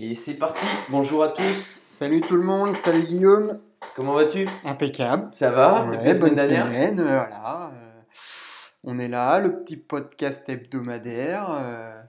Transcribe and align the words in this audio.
Et 0.00 0.14
c'est 0.14 0.34
parti, 0.34 0.64
bonjour 0.90 1.24
à 1.24 1.30
tous. 1.30 1.42
Salut 1.56 2.20
tout 2.20 2.36
le 2.36 2.44
monde, 2.44 2.72
salut 2.76 3.02
Guillaume. 3.02 3.58
Comment 3.96 4.14
vas-tu? 4.14 4.46
Impeccable. 4.64 5.28
Ça 5.32 5.50
va? 5.50 5.86
Ouais, 5.86 6.14
bonne 6.14 6.36
semaine 6.36 7.00
euh, 7.00 7.18
voilà. 7.18 7.72
euh, 7.74 8.00
on 8.84 8.96
est 8.96 9.08
là, 9.08 9.40
le 9.40 9.58
petit 9.60 9.76
podcast 9.76 10.48
hebdomadaire. 10.48 11.48
euh, 11.50 12.00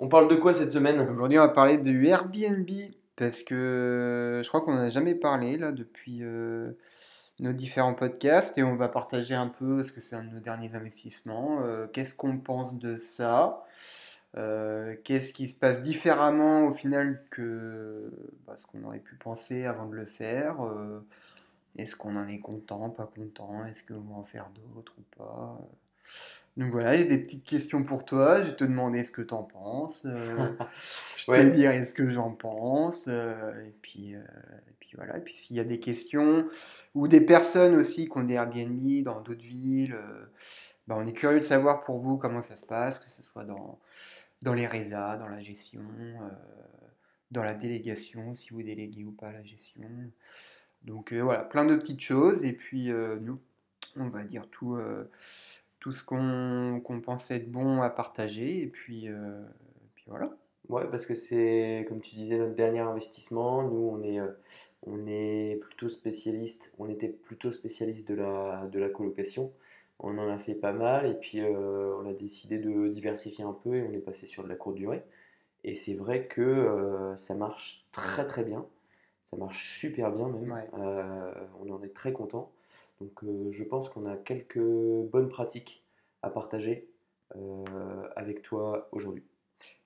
On 0.00 0.08
parle 0.08 0.26
de 0.26 0.34
quoi 0.34 0.54
cette 0.54 0.72
semaine? 0.72 0.98
Aujourd'hui, 1.08 1.38
on 1.38 1.42
va 1.42 1.50
parler 1.50 1.78
du 1.78 2.08
Airbnb 2.08 2.68
parce 3.14 3.44
que 3.44 4.40
je 4.42 4.48
crois 4.48 4.62
qu'on 4.62 4.74
n'a 4.74 4.90
jamais 4.90 5.14
parlé 5.14 5.58
là 5.58 5.70
depuis 5.70 6.24
euh, 6.24 6.72
nos 7.38 7.52
différents 7.52 7.94
podcasts 7.94 8.58
et 8.58 8.64
on 8.64 8.74
va 8.74 8.88
partager 8.88 9.36
un 9.36 9.46
peu 9.46 9.76
parce 9.76 9.92
que 9.92 10.00
c'est 10.00 10.16
un 10.16 10.24
de 10.24 10.30
nos 10.34 10.40
derniers 10.40 10.74
investissements. 10.74 11.60
Qu'est-ce 11.92 12.16
qu'on 12.16 12.38
pense 12.38 12.80
de 12.80 12.98
ça? 12.98 13.62
Euh, 14.36 14.96
Qu'est-ce 15.04 15.32
qui 15.32 15.46
se 15.46 15.58
passe 15.58 15.82
différemment 15.82 16.66
au 16.66 16.72
final 16.72 17.22
que 17.30 18.10
bah, 18.46 18.54
ce 18.56 18.66
qu'on 18.66 18.82
aurait 18.84 18.98
pu 19.00 19.16
penser 19.16 19.64
avant 19.66 19.86
de 19.86 19.94
le 19.94 20.06
faire 20.06 20.62
euh, 20.62 21.00
Est-ce 21.76 21.96
qu'on 21.96 22.16
en 22.16 22.26
est 22.28 22.40
content, 22.40 22.90
pas 22.90 23.06
content 23.06 23.64
Est-ce 23.66 23.82
qu'on 23.84 24.00
va 24.00 24.14
en 24.16 24.24
faire 24.24 24.50
d'autres 24.74 24.94
ou 24.98 25.02
pas 25.18 25.58
donc 26.58 26.70
voilà, 26.70 26.94
j'ai 26.96 27.06
des 27.06 27.16
petites 27.16 27.44
questions 27.44 27.82
pour 27.82 28.04
toi. 28.04 28.42
Je 28.42 28.48
vais 28.48 28.56
te 28.56 28.64
demander 28.64 29.04
ce 29.04 29.10
que 29.10 29.22
tu 29.22 29.32
en 29.32 29.42
penses. 29.42 30.02
euh, 30.04 30.52
je 31.16 31.30
Ouais. 31.30 31.50
te 31.50 31.54
dirai 31.54 31.82
ce 31.86 31.94
que 31.94 32.08
j'en 32.10 32.30
pense. 32.32 33.06
euh, 33.08 33.52
et 33.64 33.74
puis, 33.80 34.14
euh, 34.16 34.18
et 34.68 34.72
puis 34.78 34.90
voilà. 34.96 35.16
Et 35.16 35.20
puis 35.22 35.34
s'il 35.34 35.56
y 35.56 35.60
a 35.60 35.64
des 35.64 35.80
questions 35.80 36.46
ou 36.94 37.08
des 37.08 37.22
personnes 37.22 37.74
aussi 37.76 38.06
qui 38.06 38.18
ont 38.18 38.24
des 38.24 38.34
Airbnb 38.34 39.02
dans 39.02 39.22
d'autres 39.22 39.40
villes, 39.40 39.94
euh, 39.94 40.26
bah, 40.88 40.96
on 40.98 41.06
est 41.06 41.14
curieux 41.14 41.38
de 41.38 41.44
savoir 41.44 41.84
pour 41.84 41.98
vous 42.00 42.18
comment 42.18 42.42
ça 42.42 42.56
se 42.56 42.66
passe, 42.66 42.98
que 42.98 43.10
ce 43.10 43.22
soit 43.22 43.44
dans, 43.44 43.78
dans 44.42 44.54
les 44.54 44.66
résas, 44.66 45.16
dans 45.16 45.28
la 45.28 45.38
gestion, 45.38 45.84
euh, 46.00 46.28
dans 47.30 47.42
la 47.42 47.54
délégation, 47.54 48.34
si 48.34 48.50
vous 48.50 48.62
déléguez 48.62 49.04
ou 49.04 49.12
pas 49.12 49.32
la 49.32 49.42
gestion. 49.42 49.88
Donc 50.82 51.12
euh, 51.12 51.22
voilà, 51.22 51.44
plein 51.44 51.64
de 51.64 51.76
petites 51.76 52.00
choses. 52.00 52.44
Et 52.44 52.52
puis 52.52 52.90
euh, 52.90 53.18
nous, 53.20 53.40
on 53.96 54.08
va 54.08 54.24
dire 54.24 54.48
tout, 54.50 54.78
tout 55.80 55.92
ce 55.92 56.04
qu'on 56.04 56.80
qu'on 56.82 57.00
pense 57.00 57.30
être 57.30 57.50
bon 57.50 57.82
à 57.82 57.90
partager. 57.90 58.62
Et 58.62 58.66
puis, 58.66 59.08
puis 59.94 60.04
voilà. 60.06 60.34
Ouais, 60.68 60.88
parce 60.90 61.04
que 61.06 61.14
c'est, 61.14 61.84
comme 61.88 62.00
tu 62.00 62.14
disais, 62.14 62.38
notre 62.38 62.54
dernier 62.54 62.80
investissement. 62.80 63.62
Nous, 63.62 63.90
on 63.92 64.02
est, 64.02 64.20
on 64.84 65.06
est 65.06 65.60
plutôt 65.60 65.88
spécialiste, 65.88 66.72
on 66.78 66.88
était 66.88 67.08
plutôt 67.08 67.52
spécialiste 67.52 68.08
de 68.08 68.14
la, 68.14 68.66
de 68.72 68.78
la 68.78 68.88
colocation. 68.88 69.52
On 70.02 70.18
en 70.18 70.28
a 70.28 70.36
fait 70.36 70.54
pas 70.54 70.72
mal 70.72 71.06
et 71.06 71.14
puis 71.14 71.40
euh, 71.40 71.94
on 72.02 72.08
a 72.08 72.12
décidé 72.12 72.58
de 72.58 72.88
diversifier 72.88 73.44
un 73.44 73.52
peu 73.52 73.76
et 73.76 73.82
on 73.82 73.92
est 73.92 73.98
passé 73.98 74.26
sur 74.26 74.42
de 74.42 74.48
la 74.48 74.56
courte 74.56 74.76
durée. 74.76 75.02
Et 75.64 75.74
c'est 75.74 75.94
vrai 75.94 76.26
que 76.26 76.40
euh, 76.40 77.16
ça 77.16 77.34
marche 77.34 77.86
très 77.92 78.26
très 78.26 78.42
bien. 78.42 78.66
Ça 79.30 79.36
marche 79.36 79.78
super 79.78 80.10
bien 80.10 80.28
même. 80.28 80.50
Ouais. 80.50 80.68
Euh, 80.78 81.32
on 81.64 81.72
en 81.72 81.82
est 81.82 81.94
très 81.94 82.12
content. 82.12 82.50
Donc 83.00 83.24
je 83.50 83.64
pense 83.64 83.88
qu'on 83.88 84.06
a 84.06 84.16
quelques 84.16 84.58
bonnes 84.58 85.28
pratiques 85.28 85.84
à 86.22 86.30
partager 86.30 86.88
avec 88.14 88.42
toi 88.42 88.88
aujourd'hui. 88.92 89.24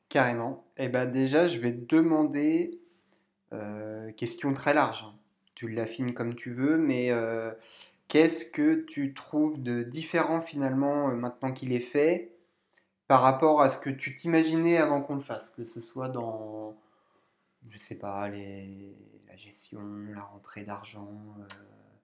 Carrément. 0.08 0.64
Et 0.76 0.88
ben 0.88 1.06
déjà, 1.06 1.46
je 1.46 1.60
vais 1.60 1.72
te 1.72 1.94
demander, 1.94 2.78
question 4.16 4.52
très 4.52 4.74
large, 4.74 5.06
tu 5.54 5.68
l'affines 5.68 6.12
comme 6.12 6.34
tu 6.34 6.52
veux, 6.52 6.76
mais 6.76 7.10
qu'est-ce 8.08 8.50
que 8.50 8.82
tu 8.82 9.14
trouves 9.14 9.62
de 9.62 9.82
différent 9.82 10.40
finalement 10.40 11.10
euh, 11.10 11.14
maintenant 11.14 11.52
qu'il 11.52 11.72
est 11.72 11.80
fait 11.80 12.32
par 13.08 13.22
rapport 13.22 13.60
à 13.60 13.70
ce 13.70 13.78
que 13.78 13.90
tu 13.90 14.14
t'imaginais 14.14 14.78
avant 14.78 15.00
qu'on 15.00 15.14
le 15.16 15.20
fasse, 15.20 15.50
que 15.50 15.64
ce 15.64 15.80
soit 15.80 16.08
dans, 16.08 16.76
je 17.68 17.78
sais 17.78 17.98
pas, 17.98 18.28
la 18.28 19.36
gestion, 19.36 19.80
la 20.14 20.22
rentrée 20.22 20.64
d'argent. 20.64 21.08
euh, 21.38 21.44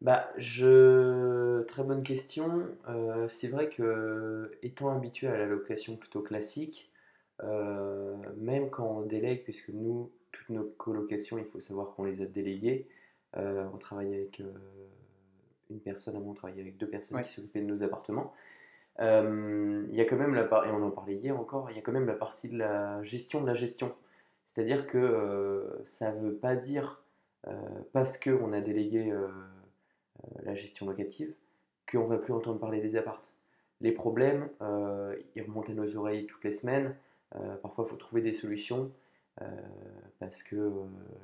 Bah, 0.00 0.28
je... 0.36 1.62
Très 1.62 1.83
bonne 1.83 2.03
question. 2.03 2.68
Euh, 2.89 3.29
c'est 3.29 3.48
vrai 3.48 3.68
que, 3.68 4.52
étant 4.62 4.95
habitué 4.95 5.27
à 5.27 5.36
la 5.36 5.46
location 5.46 5.96
plutôt 5.96 6.23
classique, 6.23 6.91
même 8.36 8.70
quand 8.70 8.86
on 8.86 9.02
délègue, 9.02 9.42
puisque 9.42 9.70
nous, 9.70 10.12
toutes 10.30 10.51
nos 10.51 10.62
colocations, 10.64 11.39
il 11.39 11.45
faut 11.45 11.61
savoir 11.61 11.95
qu'on 11.95 12.05
les 12.05 12.23
a 12.23 12.27
déléguées, 12.27 12.86
on 13.35 13.79
travaille 13.79 14.14
avec 14.14 14.41
une 15.72 15.80
personne, 15.80 16.16
avant 16.16 16.30
on 16.30 16.34
travaillait 16.34 16.62
avec 16.62 16.77
deux 16.77 16.88
personnes 16.88 17.16
Ouais. 17.18 17.24
qui 17.24 17.33
s'occupaient 17.33 17.60
de 17.60 17.66
nos 17.66 17.83
appartements. 17.83 18.33
Euh, 19.00 19.84
il 19.88 19.94
y 19.94 20.00
a 20.00 20.05
quand 20.05 20.16
même 20.16 20.34
la 20.34 20.44
part, 20.44 20.66
et 20.66 20.70
on 20.70 20.83
en 20.83 20.90
parlait 20.90 21.14
hier 21.16 21.38
encore, 21.38 21.70
il 21.70 21.77
y 21.77 21.78
a 21.78 21.83
quand 21.83 21.92
même 21.92 22.06
la 22.06 22.14
partie 22.14 22.48
de 22.48 22.58
la 22.58 23.02
gestion 23.02 23.40
de 23.40 23.46
la 23.46 23.55
gestion. 23.55 23.94
C'est-à-dire 24.46 24.86
que 24.86 24.98
euh, 24.98 25.84
ça 25.84 26.12
ne 26.12 26.20
veut 26.20 26.34
pas 26.34 26.56
dire, 26.56 27.02
euh, 27.46 27.52
parce 27.92 28.18
qu'on 28.18 28.52
a 28.52 28.61
délégué 28.61 29.11
euh, 29.11 29.28
la 30.42 30.55
gestion 30.55 30.86
locative, 30.86 31.32
qu'on 31.90 32.05
va 32.05 32.18
plus 32.18 32.32
entendre 32.32 32.61
parler 32.61 32.80
des 32.80 32.96
appartes. 32.96 33.32
Les 33.80 33.92
problèmes, 33.92 34.48
ils 35.34 35.42
remontent 35.42 35.72
à 35.72 35.74
nos 35.74 35.96
oreilles 35.96 36.27
toutes 36.27 36.44
les 36.44 36.52
semaines. 36.52 36.94
Parfois, 37.62 37.84
il 37.84 37.90
faut 37.90 37.96
trouver 37.96 38.22
des 38.22 38.32
solutions 38.32 38.92
euh, 39.40 39.46
parce 40.18 40.42
que 40.42 40.56
euh, 40.56 40.70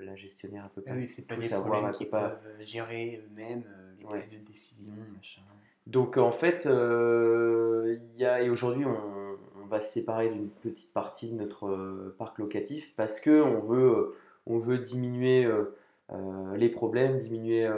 la 0.00 0.16
gestionnaire 0.16 0.64
ne 0.64 0.68
peut 0.70 0.80
pas 0.82 0.92
Ah 0.92 0.96
oui, 0.96 1.06
c'est 1.06 1.26
pas 1.26 1.34
tout 1.34 1.40
des 1.42 1.46
savoir, 1.46 1.86
elle 1.88 1.98
peut 1.98 2.10
pas. 2.10 2.40
gérer 2.60 3.22
eux-mêmes, 3.24 3.64
euh, 3.68 3.92
les 3.98 4.04
Ouais. 4.04 4.18
prises 4.18 4.30
de 4.30 4.38
décision, 4.38 4.92
machin. 5.14 5.42
Donc 5.86 6.16
en 6.16 6.32
fait, 6.32 6.64
il 6.66 8.16
y 8.20 8.24
a, 8.24 8.42
et 8.42 8.50
aujourd'hui, 8.50 8.84
on, 8.84 9.36
on 9.62 9.66
va 9.66 9.80
se 9.80 9.92
séparer 9.92 10.30
d'une 10.30 10.48
petite 10.50 10.92
partie 10.92 11.30
de 11.30 11.36
notre 11.36 12.14
parc 12.18 12.38
locatif 12.38 12.94
parce 12.96 13.20
que 13.20 13.42
on 13.42 13.60
veut, 13.60 14.14
on 14.46 14.58
veut 14.58 14.78
diminuer 14.78 15.48
les 16.56 16.68
problèmes, 16.68 17.20
diminuer 17.20 17.70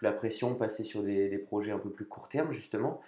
la 0.00 0.12
pression, 0.12 0.54
passer 0.54 0.84
sur 0.84 1.02
des, 1.02 1.28
des 1.28 1.38
projets 1.38 1.72
un 1.72 1.78
peu 1.78 1.90
plus 1.90 2.06
court 2.06 2.28
terme 2.30 2.52
justement. 2.52 3.00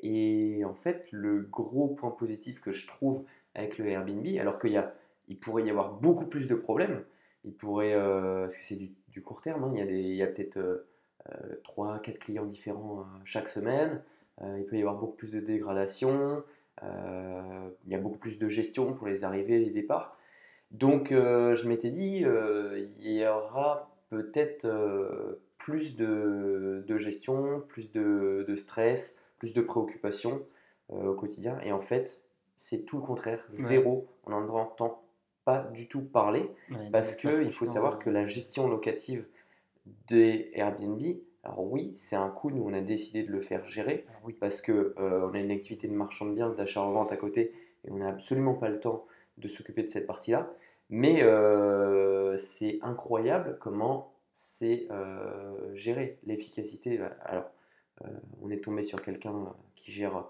Et 0.00 0.62
en 0.64 0.74
fait, 0.74 1.06
le 1.10 1.40
gros 1.40 1.88
point 1.88 2.10
positif 2.10 2.60
que 2.60 2.72
je 2.72 2.86
trouve 2.86 3.24
avec 3.54 3.78
le 3.78 3.86
Airbnb, 3.86 4.26
alors 4.38 4.58
qu'il 4.58 5.38
pourrait 5.40 5.64
y 5.64 5.70
avoir 5.70 5.94
beaucoup 5.94 6.26
plus 6.26 6.48
de 6.48 6.54
problèmes, 6.54 7.04
il 7.44 7.54
pourrait, 7.54 7.94
euh, 7.94 8.42
parce 8.42 8.56
que 8.56 8.62
c'est 8.62 8.90
du, 9.08 9.22
court 9.22 9.40
terme, 9.40 9.64
hein, 9.64 9.72
il 9.74 10.14
y 10.14 10.22
a 10.22 10.26
peut-être 10.26 10.56
euh, 10.56 11.56
3, 11.64 12.00
4 12.00 12.18
clients 12.18 12.46
différents 12.46 13.00
euh, 13.00 13.04
chaque 13.24 13.48
semaine. 13.48 14.02
Euh, 14.40 14.58
il 14.58 14.64
peut 14.64 14.76
y 14.76 14.80
avoir 14.80 14.96
beaucoup 14.96 15.16
plus 15.16 15.30
de 15.30 15.40
dégradation. 15.40 16.42
il 16.82 17.92
y 17.92 17.94
a 17.94 17.98
beaucoup 17.98 18.18
plus 18.18 18.38
de 18.38 18.48
gestion 18.48 18.94
pour 18.94 19.06
les 19.06 19.24
arrivées 19.24 19.60
et 19.60 19.64
les 19.64 19.70
départs. 19.70 20.16
Donc, 20.70 21.10
je 21.10 21.68
m'étais 21.68 21.90
dit, 21.90 22.24
il 23.00 23.12
y 23.12 23.26
aura 23.26 23.94
peut-être 24.08 24.66
plus 25.62 25.96
de, 25.96 26.98
gestion, 26.98 27.62
plus 27.68 27.92
de, 27.92 28.54
stress, 28.56 29.18
plus 29.38 29.54
de 29.54 29.60
préoccupation 29.60 30.42
euh, 30.92 31.10
au 31.10 31.14
quotidien. 31.14 31.58
Et 31.64 31.72
en 31.72 31.80
fait, 31.80 32.20
c'est 32.62 32.84
tout 32.84 32.96
le 32.96 33.02
contraire. 33.02 33.44
Zéro. 33.50 34.06
On 34.24 34.30
n'en 34.30 34.48
entend 34.54 35.02
pas 35.44 35.64
du 35.74 35.88
tout 35.88 36.00
parler. 36.00 36.48
Ouais, 36.70 36.90
Parce 36.92 37.16
qu'il 37.16 37.50
faut 37.50 37.66
savoir 37.66 37.94
euh, 37.94 37.98
que 37.98 38.08
la 38.08 38.24
gestion 38.24 38.68
locative 38.68 39.26
des 40.06 40.50
Airbnb, 40.54 41.00
alors 41.42 41.64
oui, 41.64 41.92
c'est 41.96 42.14
un 42.14 42.28
coût, 42.28 42.52
nous 42.52 42.62
on 42.62 42.72
a 42.72 42.80
décidé 42.80 43.24
de 43.24 43.32
le 43.32 43.40
faire 43.40 43.66
gérer 43.66 44.04
oui. 44.22 44.36
parce 44.38 44.60
que 44.60 44.94
euh, 44.96 45.28
on 45.28 45.34
a 45.34 45.40
une 45.40 45.50
activité 45.50 45.88
de 45.88 45.92
marchand 45.92 46.26
de 46.26 46.34
biens, 46.34 46.50
d'achat-revente 46.50 47.10
à 47.10 47.16
côté 47.16 47.52
et 47.84 47.90
on 47.90 47.96
n'a 47.96 48.08
absolument 48.08 48.54
pas 48.54 48.68
le 48.68 48.78
temps 48.78 49.06
de 49.38 49.48
s'occuper 49.48 49.82
de 49.82 49.88
cette 49.88 50.06
partie-là. 50.06 50.48
Mais 50.88 51.24
euh, 51.24 52.38
c'est 52.38 52.78
incroyable 52.82 53.58
comment 53.60 54.14
c'est 54.30 54.86
euh, 54.92 55.74
géré, 55.74 56.20
l'efficacité. 56.24 57.00
Alors, 57.24 57.50
on 58.40 58.50
est 58.50 58.62
tombé 58.62 58.82
sur 58.84 59.02
quelqu'un 59.02 59.52
qui 59.74 59.90
gère 59.90 60.28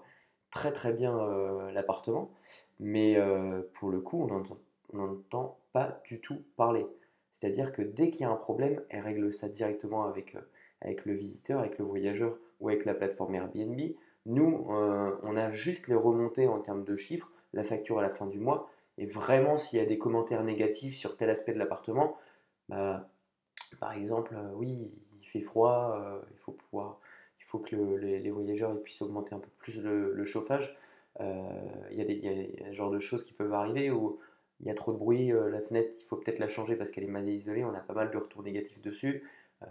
très 0.53 0.71
très 0.71 0.93
bien 0.93 1.17
euh, 1.17 1.71
l'appartement, 1.71 2.31
mais 2.79 3.17
euh, 3.17 3.63
pour 3.73 3.89
le 3.89 3.99
coup, 3.99 4.21
on 4.21 4.95
n'entend 4.95 5.57
pas 5.73 5.99
du 6.05 6.21
tout 6.21 6.43
parler. 6.55 6.85
C'est-à-dire 7.31 7.73
que 7.73 7.81
dès 7.81 8.11
qu'il 8.11 8.21
y 8.21 8.25
a 8.25 8.29
un 8.29 8.35
problème, 8.35 8.79
elle 8.89 9.01
règle 9.01 9.33
ça 9.33 9.49
directement 9.49 10.05
avec, 10.05 10.35
euh, 10.35 10.41
avec 10.81 11.05
le 11.05 11.13
visiteur, 11.13 11.59
avec 11.59 11.79
le 11.79 11.85
voyageur 11.85 12.37
ou 12.59 12.69
avec 12.69 12.85
la 12.85 12.93
plateforme 12.93 13.33
Airbnb. 13.35 13.79
Nous, 14.25 14.65
on 14.69 15.35
a 15.35 15.51
juste 15.51 15.89
les 15.89 15.95
remontées 15.95 16.47
en 16.47 16.61
termes 16.61 16.85
de 16.85 16.95
chiffres, 16.95 17.29
la 17.51 17.61
facture 17.61 17.99
à 17.99 18.01
la 18.01 18.09
fin 18.09 18.25
du 18.25 18.39
mois. 18.39 18.69
Et 18.97 19.05
vraiment, 19.05 19.57
s'il 19.57 19.79
y 19.79 19.81
a 19.81 19.85
des 19.85 19.97
commentaires 19.97 20.45
négatifs 20.45 20.95
sur 20.95 21.17
tel 21.17 21.29
aspect 21.29 21.51
de 21.51 21.59
l'appartement, 21.59 22.15
bah, 22.69 23.09
par 23.81 23.91
exemple, 23.91 24.33
oui, 24.55 24.93
il 25.19 25.27
fait 25.27 25.41
froid, 25.41 26.01
il 26.31 26.37
faut 26.37 26.53
pouvoir, 26.53 27.01
faut 27.53 27.59
que 27.59 27.75
le- 27.75 27.97
les, 27.97 28.31
voyageurs 28.31 28.81
puissent 28.81 29.01
augmenter 29.03 29.35
un 29.35 29.39
peu 29.39 29.49
plus 29.59 29.79
le, 29.79 30.25
chauffage. 30.25 30.75
Euh, 31.19 31.43
Il 31.91 31.97
y, 31.97 32.01
a 32.01 32.05
des- 32.05 32.13
il 32.15 32.25
y 32.25 32.27
a- 32.29 32.31
il 32.31 32.59
y 32.59 32.63
a 32.63 32.67
ce 32.69 32.73
genre 32.73 32.89
de 32.89 32.97
choses 32.99 33.23
qui 33.23 33.33
peuvent 33.33 33.53
arriver 33.53 33.91
où 33.91 34.19
il 34.59 34.65
y 34.67 34.71
a 34.71 34.73
trop 34.73 34.91
de 34.93 34.97
bruit, 34.97 35.31
euh, 35.31 35.49
la 35.51 35.61
fenêtre, 35.61 35.95
il 35.99 36.05
faut 36.05 36.15
peut-être 36.17 36.39
la 36.39 36.49
changer 36.49 36.75
parce 36.75 36.89
qu'elle 36.91 37.03
est 37.03 37.07
mal 37.07 37.27
isolée, 37.29 37.63
on 37.63 37.73
a 37.75 37.79
pas 37.79 37.93
mal 37.93 38.09
de 38.11 38.17
retours 38.17 38.41
négatifs 38.43 38.81
dessus. 38.81 39.23
Euh, 39.63 39.67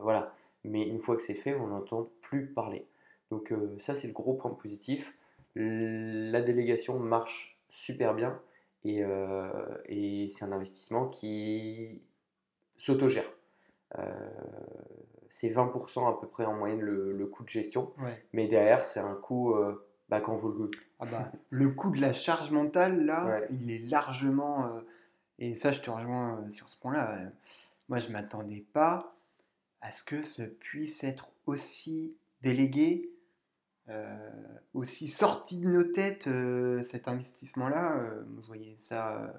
voilà. 0.00 0.34
Mais 0.64 0.82
une 0.86 1.00
fois 1.00 1.16
que 1.16 1.22
c'est 1.22 1.34
fait, 1.34 1.54
on 1.54 1.68
n'entend 1.68 2.10
plus 2.20 2.46
parler. 2.46 2.86
Donc 3.30 3.52
ça, 3.78 3.94
c'est 3.94 4.06
le 4.08 4.12
gros 4.12 4.34
point 4.34 4.50
positif. 4.52 5.16
La 5.56 6.42
délégation 6.42 6.98
marche 6.98 7.58
super 7.70 8.14
bien 8.14 8.40
Et, 8.84 9.02
c'est 10.30 10.44
un 10.44 10.52
investissement 10.52 11.08
qui 11.08 12.00
s'autogère. 12.76 13.24
C'est 15.34 15.48
20% 15.48 16.06
à 16.14 16.20
peu 16.20 16.26
près 16.28 16.44
en 16.44 16.52
moyenne 16.54 16.82
le, 16.82 17.12
le 17.16 17.26
coût 17.26 17.42
de 17.42 17.48
gestion, 17.48 17.94
Ouais. 17.98 18.22
mais 18.34 18.48
derrière, 18.48 18.84
c'est 18.84 19.00
un 19.00 19.14
coût 19.14 19.54
euh, 19.54 19.82
bah, 20.10 20.20
quand 20.20 20.36
vous 20.36 20.50
le 20.52 20.70
Ah 21.00 21.06
bah, 21.10 21.32
le 21.50 21.70
coût 21.70 21.90
de 21.90 22.02
la 22.02 22.12
charge 22.12 22.50
mentale, 22.50 23.06
là, 23.06 23.24
Ouais. 23.26 23.48
il 23.50 23.70
est 23.70 23.78
largement. 23.78 24.66
euh, 24.66 24.80
et 25.38 25.54
ça, 25.54 25.72
je 25.72 25.80
te 25.80 25.88
rejoins 25.90 26.38
euh, 26.44 26.50
sur 26.50 26.68
ce 26.68 26.76
point-là. 26.78 27.30
moi, 27.88 27.98
je 27.98 28.10
m'attendais 28.10 28.62
pas 28.74 29.16
à 29.80 29.90
ce 29.90 30.02
que 30.04 30.22
ça 30.22 30.44
puisse 30.60 31.02
être 31.02 31.30
aussi 31.46 32.18
délégué, 32.42 33.10
euh, 33.88 34.28
aussi 34.74 35.08
sorti 35.08 35.58
de 35.60 35.66
nos 35.66 35.82
têtes, 35.82 36.28
cet 36.84 37.08
investissement-là. 37.08 37.96
je 38.42 38.46
voyais 38.46 38.76
ça. 38.78 39.32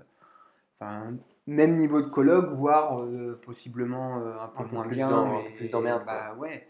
Enfin, 0.80 1.13
même 1.48 1.75
niveau 1.78 2.01
de 2.01 2.07
colloque, 2.07 2.50
voire 2.51 3.01
euh, 3.01 3.40
possiblement 3.45 4.19
euh, 4.19 4.40
un 4.40 4.48
peu 4.48 4.63
Un 4.63 4.68
moins 4.74 4.84
plus 4.84 4.95
bien. 4.95 5.10
dans- 5.10 5.28
mais- 5.28 5.50
plus 5.57 5.69
d'emmerde. 5.69 6.04
Bah 6.06 6.36
ouais. 6.40 6.68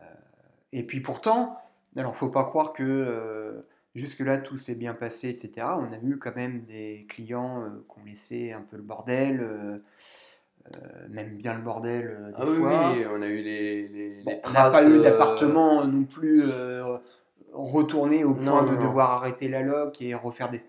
Euh, 0.00 0.04
et 0.72 0.82
puis 0.84 1.00
pourtant, 1.00 1.58
alors 1.96 2.14
faut 2.16 2.28
pas 2.28 2.44
croire 2.44 2.72
que 2.72 3.64
jusque-là 3.94 4.38
tout 4.38 4.56
s'est 4.56 4.76
bien 4.76 4.94
passé, 4.94 5.28
etc. 5.28 5.66
On 5.78 5.92
a 5.92 5.98
eu 6.02 6.18
quand 6.18 6.36
même 6.36 6.62
des 6.64 7.06
clients 7.08 7.64
qui 7.92 8.00
ont 8.00 8.04
laissé 8.04 8.52
un 8.52 8.60
peu 8.60 8.76
le 8.76 8.82
bordel, 8.84 9.82
même 11.08 11.36
bien 11.36 11.54
le 11.56 11.62
bordel 11.62 12.16
des 12.28 12.34
Ah 12.36 12.44
oui, 12.46 12.56
fois. 12.58 12.92
oui, 12.92 13.04
on 13.10 13.22
a 13.22 13.26
eu 13.26 13.42
les, 13.42 13.88
les, 13.88 14.22
Bon, 14.22 14.30
les 14.30 14.40
on 14.44 14.50
n'a 14.50 14.62
pas 14.64 14.70
traces, 14.70 14.86
eu 14.88 15.00
d'appartement 15.02 15.84
non 15.84 16.04
plus 16.04 16.44
retourné 17.52 18.22
au 18.24 18.34
point 18.34 18.62
Non, 18.62 18.70
de 18.70 18.76
non. 18.76 18.82
devoir 18.86 19.10
arrêter 19.12 19.48
la 19.48 19.62
loc 19.62 20.00
et 20.02 20.14
refaire 20.14 20.50
des, 20.50 20.60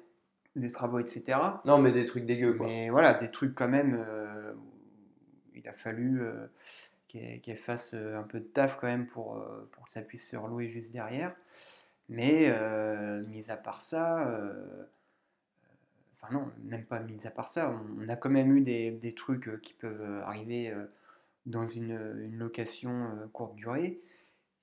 des 0.59 0.71
travaux, 0.71 0.99
etc. 0.99 1.39
Non, 1.65 1.77
mais 1.79 1.91
des 1.91 2.05
trucs 2.05 2.25
dégueux, 2.25 2.53
quoi. 2.53 2.67
Mais 2.67 2.89
voilà, 2.89 3.13
des 3.13 3.29
trucs 3.29 3.55
quand 3.55 3.69
même, 3.69 3.95
euh, 4.07 4.53
il 5.55 5.67
a 5.67 5.73
fallu 5.73 6.21
euh, 6.21 6.47
qu'elle 7.07 7.57
fasse 7.57 7.93
euh, 7.95 8.17
un 8.17 8.23
peu 8.23 8.39
de 8.39 8.45
taf 8.45 8.77
quand 8.79 8.87
même 8.87 9.07
pour, 9.07 9.37
euh, 9.37 9.67
pour 9.71 9.85
que 9.85 9.91
ça 9.91 10.01
puisse 10.01 10.29
se 10.29 10.37
relouer 10.37 10.67
juste 10.69 10.91
derrière. 10.91 11.35
Mais 12.07 12.47
euh, 12.49 13.23
mis 13.27 13.51
à 13.51 13.57
part 13.57 13.81
ça, 13.81 14.41
enfin 16.13 16.27
non, 16.31 16.51
même 16.63 16.85
pas 16.85 16.99
mis 16.99 17.27
à 17.27 17.31
part 17.31 17.47
ça, 17.47 17.71
on, 17.71 18.03
on 18.03 18.09
a 18.09 18.15
quand 18.15 18.31
même 18.31 18.55
eu 18.55 18.61
des, 18.61 18.91
des 18.91 19.13
trucs 19.13 19.61
qui 19.61 19.73
peuvent 19.73 20.21
arriver 20.23 20.73
dans 21.45 21.67
une, 21.67 21.91
une 22.23 22.37
location 22.37 23.29
courte 23.31 23.55
durée. 23.55 24.01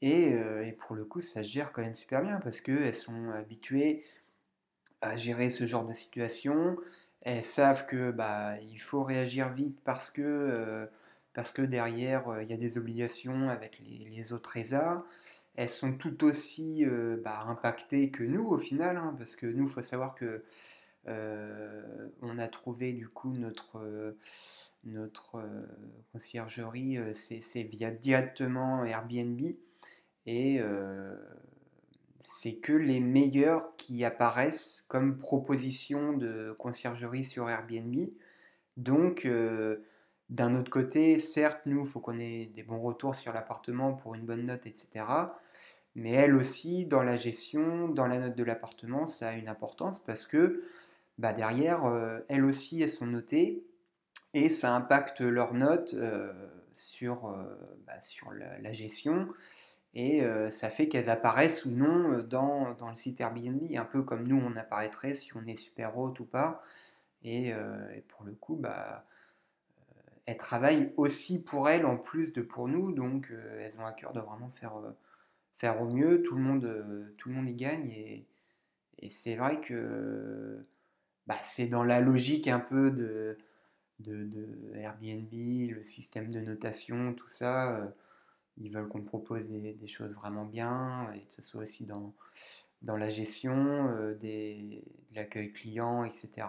Et, 0.02 0.32
et 0.32 0.72
pour 0.72 0.96
le 0.96 1.04
coup, 1.04 1.20
ça 1.20 1.44
se 1.44 1.48
gère 1.48 1.72
quand 1.72 1.82
même 1.82 1.94
super 1.94 2.20
bien 2.22 2.40
parce 2.40 2.60
qu'elles 2.60 2.94
sont 2.94 3.30
habituées 3.30 4.04
à 5.00 5.16
gérer 5.16 5.50
ce 5.50 5.66
genre 5.66 5.86
de 5.86 5.92
situation. 5.92 6.76
Elles 7.22 7.44
savent 7.44 7.86
que 7.86 8.10
bah, 8.10 8.54
il 8.60 8.78
faut 8.78 9.02
réagir 9.02 9.52
vite 9.52 9.78
parce 9.84 10.10
que, 10.10 10.22
euh, 10.22 10.86
parce 11.34 11.52
que 11.52 11.62
derrière, 11.62 12.28
euh, 12.28 12.42
il 12.42 12.50
y 12.50 12.54
a 12.54 12.56
des 12.56 12.78
obligations 12.78 13.48
avec 13.48 13.80
les, 13.80 14.32
autres 14.32 14.56
ESA. 14.56 15.04
Elles 15.56 15.68
sont 15.68 15.92
tout 15.96 16.24
aussi 16.24 16.84
euh, 16.86 17.16
bah, 17.24 17.44
impactées 17.48 18.10
que 18.10 18.22
nous 18.22 18.46
au 18.46 18.58
final, 18.58 18.96
hein, 18.96 19.14
parce 19.18 19.36
que 19.36 19.46
nous, 19.46 19.64
il 19.64 19.70
faut 19.70 19.82
savoir 19.82 20.14
que 20.14 20.44
euh, 21.08 22.08
on 22.22 22.38
a 22.38 22.48
trouvé 22.48 22.92
du 22.92 23.08
coup 23.08 23.32
notre, 23.32 23.78
euh, 23.78 24.18
notre 24.84 25.36
euh, 25.36 25.66
conciergerie, 26.12 26.98
euh, 26.98 27.12
c'est 27.12 27.62
via 27.62 27.90
directement 27.90 28.84
Airbnb. 28.84 29.40
Et 30.26 30.58
euh, 30.60 31.16
c'est 32.20 32.56
que 32.56 32.72
les 32.72 33.00
meilleurs 33.00 33.76
qui 33.76 34.04
apparaissent 34.04 34.84
comme 34.88 35.18
proposition 35.18 36.12
de 36.12 36.54
conciergerie 36.58 37.24
sur 37.24 37.48
Airbnb. 37.48 38.08
Donc, 38.76 39.24
euh, 39.24 39.78
d'un 40.28 40.56
autre 40.56 40.70
côté, 40.70 41.18
certes, 41.18 41.60
nous, 41.66 41.82
il 41.82 41.86
faut 41.86 42.00
qu'on 42.00 42.18
ait 42.18 42.46
des 42.46 42.62
bons 42.62 42.80
retours 42.80 43.14
sur 43.14 43.32
l'appartement 43.32 43.92
pour 43.94 44.14
une 44.14 44.24
bonne 44.24 44.46
note, 44.46 44.66
etc. 44.66 45.04
Mais 45.94 46.10
elle 46.10 46.34
aussi, 46.34 46.84
dans 46.84 47.02
la 47.02 47.16
gestion, 47.16 47.88
dans 47.88 48.06
la 48.06 48.18
note 48.18 48.36
de 48.36 48.44
l'appartement, 48.44 49.06
ça 49.06 49.30
a 49.30 49.32
une 49.34 49.48
importance 49.48 49.98
parce 49.98 50.26
que 50.26 50.62
bah, 51.18 51.32
derrière, 51.32 51.84
euh, 51.84 52.18
elles 52.28 52.44
aussi, 52.44 52.82
elles 52.82 52.90
sont 52.90 53.06
notées 53.06 53.64
et 54.34 54.50
ça 54.50 54.74
impacte 54.74 55.20
leur 55.20 55.54
note 55.54 55.94
euh, 55.94 56.32
sur, 56.72 57.28
euh, 57.28 57.44
bah, 57.86 58.00
sur 58.00 58.32
la, 58.32 58.58
la 58.58 58.72
gestion 58.72 59.28
et 59.98 60.22
ça 60.50 60.68
fait 60.68 60.88
qu'elles 60.88 61.08
apparaissent 61.08 61.64
ou 61.64 61.70
non 61.70 62.22
dans, 62.22 62.74
dans 62.74 62.90
le 62.90 62.96
site 62.96 63.18
Airbnb, 63.18 63.62
un 63.74 63.84
peu 63.86 64.02
comme 64.02 64.28
nous 64.28 64.36
on 64.36 64.54
apparaîtrait 64.54 65.14
si 65.14 65.34
on 65.34 65.46
est 65.46 65.56
super 65.56 65.96
haute 65.96 66.20
ou 66.20 66.26
pas. 66.26 66.62
Et, 67.22 67.54
pour 68.08 68.24
le 68.24 68.32
coup, 68.32 68.56
bah, 68.56 69.02
elles 70.26 70.36
travaillent 70.36 70.92
aussi 70.98 71.42
pour 71.42 71.70
elles 71.70 71.86
en 71.86 71.96
plus 71.96 72.34
de 72.34 72.42
pour 72.42 72.68
nous, 72.68 72.92
donc 72.92 73.32
elles 73.58 73.80
ont 73.80 73.86
à 73.86 73.92
cœur 73.94 74.12
de 74.12 74.20
vraiment 74.20 74.50
faire, 74.50 74.74
faire 75.54 75.80
au 75.80 75.86
mieux. 75.88 76.22
Tout 76.22 76.34
le 76.34 76.42
monde, 76.42 77.14
tout 77.16 77.30
le 77.30 77.34
monde 77.34 77.48
y 77.48 77.54
gagne 77.54 77.90
et, 77.90 78.28
c'est 79.08 79.36
vrai 79.36 79.62
que 79.62 80.62
bah, 81.26 81.38
c'est 81.42 81.68
dans 81.68 81.84
la 81.84 82.02
logique 82.02 82.48
un 82.48 82.60
peu 82.60 82.90
de, 82.90 83.38
de 84.00 84.74
Airbnb, 84.74 85.32
le 85.32 85.82
système 85.84 86.30
de 86.30 86.40
notation, 86.40 87.14
tout 87.14 87.30
ça. 87.30 87.94
Ils 88.58 88.72
veulent 88.72 88.88
qu'on 88.88 89.02
propose 89.02 89.48
des, 89.48 89.72
des 89.72 89.86
choses 89.86 90.12
vraiment 90.12 90.44
bien 90.44 91.12
et 91.14 91.20
que 91.20 91.32
ce 91.32 91.42
soit 91.42 91.62
aussi 91.62 91.86
dans, 91.86 92.12
dans 92.82 92.96
la 92.96 93.08
gestion 93.08 93.88
euh, 93.90 94.14
des, 94.14 94.82
de 95.10 95.16
l'accueil 95.16 95.52
client, 95.52 96.04
etc. 96.04 96.46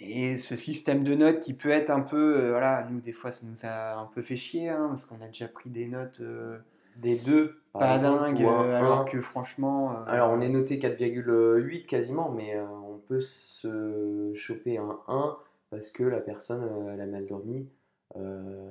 Et 0.00 0.36
ce 0.38 0.54
système 0.54 1.02
de 1.02 1.14
notes 1.14 1.40
qui 1.40 1.54
peut 1.54 1.70
être 1.70 1.90
un 1.90 2.00
peu, 2.00 2.36
euh, 2.36 2.50
voilà, 2.50 2.86
nous 2.90 3.00
des 3.00 3.12
fois 3.12 3.30
ça 3.32 3.46
nous 3.46 3.64
a 3.64 3.96
un 3.96 4.06
peu 4.06 4.22
fait 4.22 4.36
chier, 4.36 4.68
hein, 4.68 4.86
parce 4.90 5.06
qu'on 5.06 5.20
a 5.20 5.26
déjà 5.26 5.48
pris 5.48 5.70
des 5.70 5.86
notes 5.88 6.20
euh, 6.20 6.58
Des 6.96 7.16
deux, 7.16 7.60
par 7.72 7.80
pas 7.80 7.96
exemple, 7.96 8.24
un 8.24 8.36
euh, 8.40 8.76
alors 8.76 9.00
un. 9.00 9.04
que 9.04 9.20
franchement, 9.20 10.04
Alors, 10.06 10.30
on 10.30 10.40
est 10.40 10.48
noté 10.48 10.78
4,8 10.78 11.86
quasiment, 11.86 12.30
mais 12.30 12.60
on 12.60 12.98
peut 13.08 13.20
se 13.20 14.32
choper 14.36 14.78
un 14.78 15.00
1 15.08 15.36
parce 15.70 15.90
que 15.90 16.04
la 16.04 16.20
personne, 16.20 16.68
elle 16.92 17.00
a 17.00 17.06
mal 17.06 17.26
dormi. 17.26 17.68
Euh, 18.16 18.70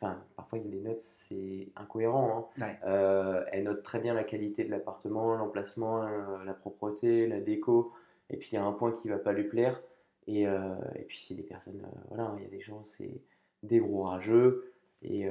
Enfin, 0.00 0.22
parfois, 0.36 0.58
il 0.58 0.64
y 0.66 0.68
a 0.68 0.70
des 0.70 0.80
notes, 0.80 1.00
c'est 1.00 1.68
incohérent. 1.76 2.50
hein. 2.58 2.62
ouais. 2.64 2.78
Euh, 2.84 3.44
elle 3.52 3.64
note 3.64 3.82
très 3.82 4.00
bien 4.00 4.12
la 4.14 4.24
qualité 4.24 4.64
de 4.64 4.70
l'appartement, 4.70 5.34
l'emplacement, 5.36 6.02
euh, 6.02 6.44
la 6.44 6.52
propreté, 6.54 7.26
la 7.26 7.40
déco. 7.40 7.92
Et 8.30 8.36
puis, 8.36 8.50
il 8.52 8.54
y 8.56 8.58
a 8.58 8.64
un 8.64 8.72
point 8.72 8.92
qui 8.92 9.08
va 9.08 9.18
pas 9.18 9.32
lui 9.32 9.44
plaire. 9.44 9.80
Et, 10.26 10.46
euh, 10.48 10.74
et 10.96 11.02
puis, 11.02 11.18
c'est 11.18 11.34
des 11.34 11.42
personnes, 11.42 11.82
euh, 11.84 11.98
voilà, 12.08 12.34
il 12.38 12.42
y 12.42 12.46
a 12.46 12.50
des 12.50 12.60
gens, 12.60 12.82
c'est 12.84 13.20
des 13.62 13.78
gros 13.78 14.02
rageux. 14.04 14.72
Et, 15.02 15.26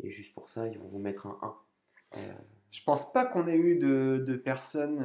et 0.00 0.10
juste 0.10 0.32
pour 0.34 0.48
ça, 0.48 0.68
ils 0.68 0.78
vont 0.78 0.86
vous 0.88 0.98
mettre 1.00 1.26
un 1.26 1.38
1. 1.42 1.54
Euh, 2.18 2.32
Je 2.70 2.82
pense 2.84 3.12
pas 3.12 3.24
qu'on 3.26 3.46
ait 3.48 3.56
eu 3.56 3.76
de, 3.78 4.24
de 4.26 4.36
personnes. 4.36 4.98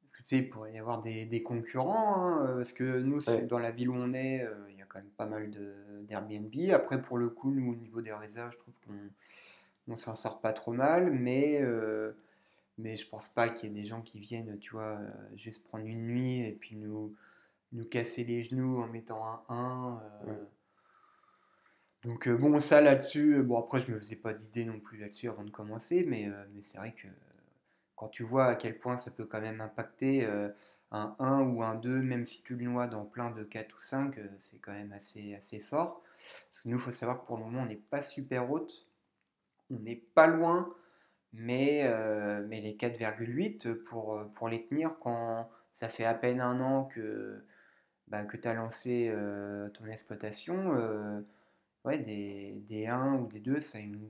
parce 0.00 0.12
que 0.12 0.18
tu 0.22 0.28
sais, 0.28 0.38
il 0.38 0.50
pourrait 0.50 0.72
y 0.72 0.78
avoir 0.78 1.00
des, 1.00 1.26
des 1.26 1.42
concurrents. 1.42 2.16
hein, 2.16 2.52
parce 2.56 2.72
que 2.72 3.00
nous, 3.00 3.18
Ouais. 3.28 3.42
dans 3.46 3.58
la 3.58 3.72
ville 3.72 3.88
où 3.90 3.94
on 3.96 4.12
est, 4.14 4.46
quand 4.94 5.00
même 5.00 5.10
pas 5.12 5.26
mal 5.26 5.50
de- 5.50 6.02
d'Airbnb. 6.08 6.54
Après, 6.72 7.02
pour 7.02 7.18
le 7.18 7.30
coup, 7.30 7.52
nous, 7.52 7.72
au 7.72 7.76
niveau 7.76 8.02
des 8.02 8.14
réserves, 8.14 8.52
je 8.52 8.58
trouve 8.60 8.76
qu'on 8.86 9.10
on 9.88 9.96
s'en 9.96 10.14
sort 10.14 10.40
pas 10.40 10.52
trop 10.52 10.72
mal. 10.72 11.12
Mais, 11.12 11.60
euh, 11.62 12.12
mais 12.78 12.96
je 12.96 13.08
pense 13.08 13.28
pas 13.28 13.48
qu'il 13.48 13.70
y 13.70 13.72
ait 13.72 13.82
des 13.82 13.86
gens 13.86 14.02
qui 14.02 14.20
viennent, 14.20 14.58
tu 14.60 14.72
vois, 14.72 14.98
euh, 15.00 15.10
juste 15.36 15.64
prendre 15.64 15.86
une 15.86 16.06
nuit 16.06 16.40
et 16.42 16.52
puis 16.52 16.76
nous, 16.76 17.14
nous 17.72 17.86
casser 17.86 18.24
les 18.24 18.44
genoux 18.44 18.78
en 18.82 18.88
mettant 18.88 19.24
un 19.26 19.44
1. 19.50 20.02
euh, 20.26 20.32
Ouais. 20.32 20.48
donc 22.04 22.28
euh, 22.28 22.36
bon, 22.36 22.60
ça 22.60 22.80
là-dessus, 22.80 23.36
euh, 23.38 23.42
bon 23.42 23.58
après 23.58 23.80
je 23.80 23.90
me 23.90 23.98
faisais 23.98 24.16
pas 24.16 24.34
d'idée 24.34 24.64
non 24.64 24.78
plus 24.80 24.98
là-dessus 24.98 25.28
avant 25.28 25.44
de 25.44 25.50
commencer, 25.50 26.04
mais, 26.06 26.28
euh, 26.28 26.44
mais 26.54 26.60
c'est 26.60 26.78
vrai 26.78 26.92
que 26.94 27.08
quand 27.96 28.08
tu 28.08 28.24
vois 28.24 28.46
à 28.46 28.56
quel 28.56 28.78
point 28.78 28.96
ça 28.98 29.10
peut 29.12 29.26
quand 29.26 29.40
même 29.40 29.60
impacter 29.60 30.26
un 30.94 31.16
1 31.18 31.40
ou 31.42 31.62
un 31.62 31.74
2, 31.74 32.00
même 32.02 32.24
si 32.24 32.42
tu 32.42 32.54
le 32.54 32.64
noies 32.64 32.86
dans 32.86 33.04
plein 33.04 33.30
de 33.30 33.42
4 33.42 33.76
ou 33.76 33.80
5, 33.80 34.18
euh, 34.18 34.28
c'est 34.38 34.58
quand 34.58 34.72
même 34.72 34.92
assez, 34.92 35.34
assez 35.34 35.58
fort. 35.58 36.02
Parce 36.50 36.62
que 36.62 36.68
nous, 36.68 36.76
il 36.76 36.80
faut 36.80 36.92
savoir 36.92 37.20
que 37.20 37.26
pour 37.26 37.36
le 37.36 37.44
moment, 37.44 37.62
on 37.62 37.66
n'est 37.66 37.76
pas 37.76 38.02
super 38.02 38.50
haute, 38.50 38.86
on 39.70 39.78
n'est 39.80 40.02
pas 40.14 40.26
loin, 40.26 40.72
mais, 41.32 41.82
euh, 41.84 42.46
les 42.46 42.76
4,8 42.76 43.74
pour, 43.84 44.14
euh, 44.14 44.24
pour 44.34 44.48
les 44.48 44.66
tenir 44.66 44.96
quand 45.00 45.50
ça 45.72 45.88
fait 45.88 46.04
à 46.04 46.14
peine 46.14 46.40
un 46.40 46.60
an 46.60 46.84
que, 46.84 47.42
bah, 48.08 48.24
tu 48.24 48.48
as 48.48 48.54
lancé 48.54 49.12
ton 49.74 49.86
exploitation. 49.86 51.24
des, 51.84 52.62
des 52.66 52.86
1 52.86 53.14
ou 53.16 53.26
des 53.26 53.40
2, 53.40 53.60
ça 53.60 53.78
a 53.78 53.80
une 53.80 54.08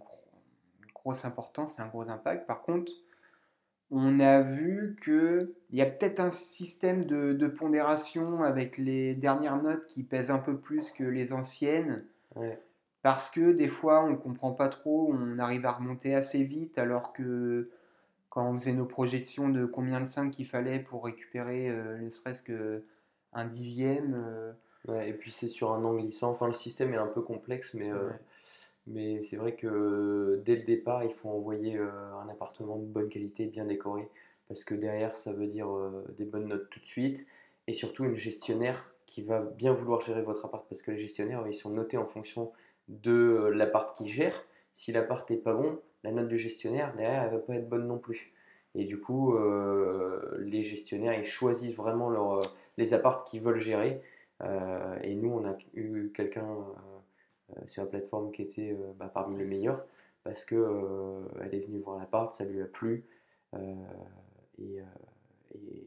grosse 0.95 1.25
importance 1.25 1.79
et 1.79 1.83
un 1.83 1.87
gros 1.89 2.09
impact. 2.09 2.47
Par 2.47 2.63
contre, 2.63 2.93
on 3.95 4.21
a 4.21 4.43
vu 4.43 4.97
qu'il 5.05 5.51
y 5.71 5.81
a 5.83 5.87
peut-être 5.87 6.21
un 6.21 6.31
système 6.33 7.05
de, 7.07 7.33
de 7.33 7.47
pondération 7.49 8.43
avec 8.43 8.79
les 8.79 9.15
dernières 9.15 9.63
notes 9.63 9.87
qui 9.87 10.03
pèsent 10.05 10.31
un 10.31 10.39
peu 10.39 10.59
plus 10.59 10.93
que 10.93 11.05
les 11.05 11.33
anciennes, 11.33 12.05
ouais. 12.37 12.59
parce 13.03 13.31
que 13.31 13.53
des 13.53 13.69
fois, 13.69 14.05
on 14.05 14.11
ne 14.11 14.17
comprend 14.17 14.53
pas 14.53 14.69
trop, 14.69 15.11
on 15.13 15.39
arrive 15.39 15.67
à 15.67 15.73
remonter 15.73 16.15
assez 16.15 16.45
vite, 16.45 16.79
alors 16.79 17.13
que 17.13 17.71
quand 18.31 18.49
on 18.51 18.55
faisait 18.59 18.73
nos 18.75 18.87
projections 18.87 19.49
de 19.51 19.67
combien 19.67 20.01
de 20.01 20.07
5 20.07 20.39
il 20.39 20.47
fallait 20.47 20.81
pour 20.81 21.05
récupérer 21.05 21.69
euh, 21.71 21.99
ne 21.99 22.11
serait-ce 22.11 22.43
que 22.43 22.85
un 23.33 23.47
dixième. 23.47 24.15
euh, 24.15 24.53
Ouais, 24.87 25.09
et 25.09 25.13
puis 25.15 25.31
c'est 25.31 25.49
sur 25.49 25.73
un 25.73 25.83
an 25.85 25.95
glissant. 25.95 26.31
Enfin, 26.33 26.47
le 26.47 26.55
système 26.55 26.93
est 26.95 26.99
un 26.99 27.07
peu 27.07 27.23
complexe, 27.23 27.75
mais, 27.75 27.91
euh, 27.91 28.09
ouais. 28.09 28.21
Mais 28.87 29.23
c'est 29.23 29.37
vrai 29.37 29.55
que 29.55 30.43
dès 30.45 30.57
le 30.57 30.63
départ, 30.63 31.05
il 31.05 31.13
faut 31.13 31.31
envoyer 31.31 31.77
euh, 31.77 31.91
un 32.23 32.29
appartement 32.29 32.77
de 32.77 32.85
bonne 32.85 33.09
qualité, 33.09 33.47
bien 33.47 33.65
décoré, 33.65 34.09
parce 34.49 34.65
que 34.65 34.75
derrière, 34.75 35.17
ça 35.17 35.33
veut 35.33 35.47
dire 35.47 35.71
euh, 35.71 36.05
des 36.19 36.25
bonnes 36.25 36.49
notes 36.49 36.69
tout 36.71 36.81
de 36.81 36.87
suite, 36.87 37.27
et 37.67 37.73
surtout 37.73 38.05
une 38.05 38.17
gestionnaire 38.17 38.95
qui 39.07 39.23
va 39.23 39.41
bien 39.41 39.73
vouloir 39.73 40.01
gérer 40.01 40.23
votre 40.23 40.45
appart, 40.45 40.67
parce 40.69 40.83
que 40.83 40.91
les 40.91 40.99
gestionnaires, 40.99 41.45
ils 41.47 41.55
sont 41.55 41.71
notés 41.71 41.97
en 41.97 42.07
fonction 42.07 42.53
de 42.89 43.13
euh, 43.13 43.49
l'appart 43.51 43.97
qu'ils 43.97 44.09
gèrent. 44.09 44.45
Si 44.73 44.93
l'appart 44.93 45.29
n'est 45.31 45.37
pas 45.37 45.55
bon, 45.55 45.79
la 46.03 46.13
note 46.13 46.29
du 46.29 46.39
gestionnaire, 46.39 46.95
derrière, 46.97 47.25
elle 47.25 47.31
va 47.33 47.39
pas 47.39 47.55
être 47.55 47.69
bonne 47.69 47.87
non 47.87 47.99
plus. 47.99 48.35
Et 48.75 48.85
du 48.85 49.01
coup, 49.01 49.37
euh, 49.37 50.37
les 50.41 50.63
gestionnaires, 50.63 51.15
ils 51.15 51.25
choisissent 51.25 51.77
vraiment 51.77 52.37
euh, 52.37 52.41
les 52.77 52.93
apparts 52.93 53.25
qu'ils 53.25 53.41
veulent 53.41 53.61
gérer. 53.61 54.03
Euh, 54.43 54.99
et 55.03 55.15
nous, 55.15 55.31
on 55.31 55.47
a 55.49 55.57
eu 55.75 56.11
quelqu'un 56.15 56.47
euh, 57.57 57.61
euh, 57.61 57.67
sur 57.67 57.85
la 57.85 57.89
plateforme 57.89 58.33
qui 58.33 58.43
était 58.43 58.73
euh, 58.73 58.93
bah, 58.99 59.11
parmi 59.13 59.39
les 59.39 59.45
meilleurs 59.45 59.85
parce 60.23 60.45
que 60.45 60.55
euh, 60.55 61.21
elle 61.43 61.55
est 61.55 61.61
venue 61.61 61.81
voir 61.81 61.99
l'appart, 61.99 62.33
ça 62.33 62.45
lui 62.45 62.63
a 62.63 62.67
plu 62.67 63.05
et, 64.59 64.79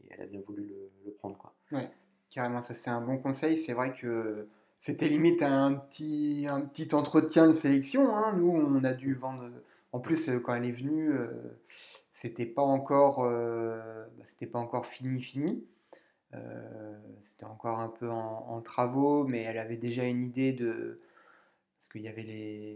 elle 0.09 0.21
a 0.21 0.25
bien 0.25 0.41
voulu 0.47 0.73
le, 1.05 1.11
prendre 1.11 1.37
quoi. 1.37 1.53
Ouais, 1.71 1.89
carrément, 2.33 2.61
ça 2.61 2.73
c'est 2.73 2.89
un 2.89 3.01
bon 3.01 3.17
conseil. 3.17 3.57
C'est 3.57 3.73
vrai 3.73 3.93
que 3.93 4.47
c'était 4.75 5.09
limite 5.09 5.41
un 5.43 5.73
petit, 5.73 6.45
un 6.49 6.61
petit 6.61 6.93
entretien 6.95 7.47
de 7.47 7.51
sélection. 7.51 8.15
hein. 8.15 8.33
Nous, 8.37 8.49
on 8.49 8.83
a 8.83 8.93
dû 8.93 9.15
vendre. 9.15 9.49
En 9.91 9.99
plus, 9.99 10.29
quand 10.43 10.55
elle 10.55 10.65
est 10.65 10.71
venue, 10.71 11.11
c'était 12.13 12.45
pas 12.45 12.61
encore, 12.61 13.23
bah, 13.23 14.23
c'était 14.23 14.47
pas 14.47 14.59
encore 14.59 14.85
fini, 14.85 15.21
fini. 15.21 15.65
C'était 17.19 17.45
encore 17.45 17.79
un 17.79 17.89
peu 17.89 18.09
en 18.09 18.61
travaux, 18.61 19.25
mais 19.25 19.41
elle 19.41 19.59
avait 19.59 19.77
déjà 19.77 20.05
une 20.05 20.23
idée 20.23 20.53
de. 20.53 21.01
Parce 21.77 21.89
qu'il 21.89 22.01
y 22.01 22.07
avait 22.07 22.23
les, 22.23 22.75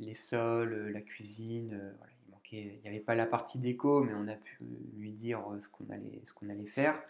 les 0.00 0.14
sols, 0.14 0.72
euh, 0.72 0.90
la 0.90 1.00
cuisine. 1.00 1.74
euh, 1.74 1.92
il 2.26 2.30
manquait, 2.32 2.74
il 2.76 2.80
n'y 2.82 2.88
avait 2.88 3.00
pas 3.00 3.14
la 3.14 3.26
partie 3.26 3.58
déco, 3.58 4.02
mais 4.02 4.14
on 4.14 4.26
a 4.28 4.34
pu 4.34 4.58
lui 4.96 5.12
dire 5.12 5.40
euh, 5.52 5.60
ce 5.60 5.68
qu'on 5.68 5.88
allait, 5.90 6.22
ce 6.24 6.32
qu'on 6.32 6.48
allait 6.48 6.66
faire. 6.66 7.00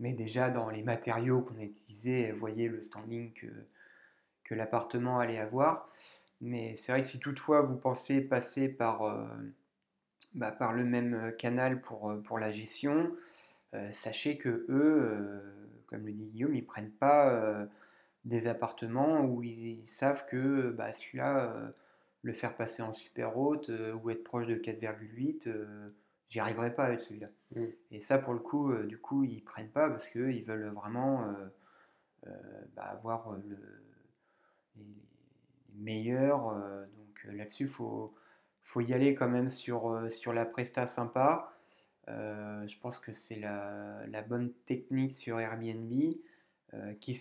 Mais 0.00 0.12
déjà, 0.12 0.50
dans 0.50 0.70
les 0.70 0.84
matériaux 0.84 1.40
qu'on 1.40 1.58
a 1.58 1.64
utilisés, 1.64 2.20
elle 2.22 2.66
le 2.66 2.82
standing 2.82 3.32
que, 3.32 3.48
que 4.44 4.54
l'appartement 4.54 5.18
allait 5.18 5.38
avoir. 5.38 5.90
Mais 6.40 6.76
c'est 6.76 6.92
vrai 6.92 7.00
que 7.00 7.06
si 7.06 7.18
toutefois 7.18 7.62
vous 7.62 7.76
pensez 7.76 8.20
passer 8.20 8.68
par, 8.68 9.28
bah, 10.34 10.52
par 10.52 10.72
le 10.72 10.84
même 10.84 11.34
canal 11.36 11.80
pour, 11.80 12.14
pour 12.22 12.38
la 12.38 12.52
gestion, 12.52 13.12
sachez 13.90 14.38
que 14.38 14.66
eux, 14.68 15.42
comme 15.88 16.06
le 16.06 16.12
dit 16.12 16.26
Guillaume, 16.26 16.54
ils 16.54 16.64
prennent 16.64 16.92
pas 16.92 17.66
des 18.28 18.46
appartements 18.46 19.22
où 19.24 19.42
ils, 19.42 19.80
ils 19.80 19.88
savent 19.88 20.26
que 20.26 20.70
bah, 20.70 20.92
celui-là, 20.92 21.52
euh, 21.56 21.68
le 22.22 22.32
faire 22.32 22.56
passer 22.56 22.82
en 22.82 22.92
super 22.92 23.38
haute 23.38 23.70
euh, 23.70 23.94
ou 23.94 24.10
être 24.10 24.22
proche 24.22 24.46
de 24.46 24.54
4,8, 24.54 25.48
euh, 25.48 25.90
j'y 26.28 26.38
arriverai 26.38 26.74
pas 26.74 26.84
avec 26.84 27.00
celui-là. 27.00 27.28
Mm. 27.56 27.64
Et 27.90 28.00
ça, 28.00 28.18
pour 28.18 28.34
le 28.34 28.40
coup, 28.40 28.70
euh, 28.70 28.86
du 28.86 28.98
coup, 28.98 29.24
ils 29.24 29.42
prennent 29.42 29.70
pas 29.70 29.88
parce 29.88 30.08
qu'ils 30.08 30.44
veulent 30.44 30.68
vraiment 30.68 31.24
euh, 31.24 31.46
euh, 32.26 32.30
bah, 32.76 32.82
avoir 32.82 33.32
euh, 33.32 33.38
le, 33.48 33.58
les, 34.76 34.96
meilleurs. 35.74 36.48
euh, 36.50 36.84
donc 36.84 37.26
euh, 37.26 37.32
là-dessus, 37.32 37.64
il 37.64 37.68
faut, 37.70 38.14
faut 38.60 38.80
y 38.82 38.92
aller 38.92 39.14
quand 39.14 39.28
même 39.28 39.48
sur, 39.50 39.90
euh, 39.90 40.08
sur 40.10 40.34
la 40.34 40.44
presta 40.44 40.86
sympa. 40.86 41.54
Euh, 42.08 42.66
je 42.66 42.78
pense 42.78 42.98
que 42.98 43.12
c'est 43.12 43.38
la, 43.38 44.06
la 44.06 44.22
bonne 44.22 44.52
technique 44.66 45.14
sur 45.14 45.40
Airbnb, 45.40 45.92
euh, 46.74 46.94
qui, 46.94 47.18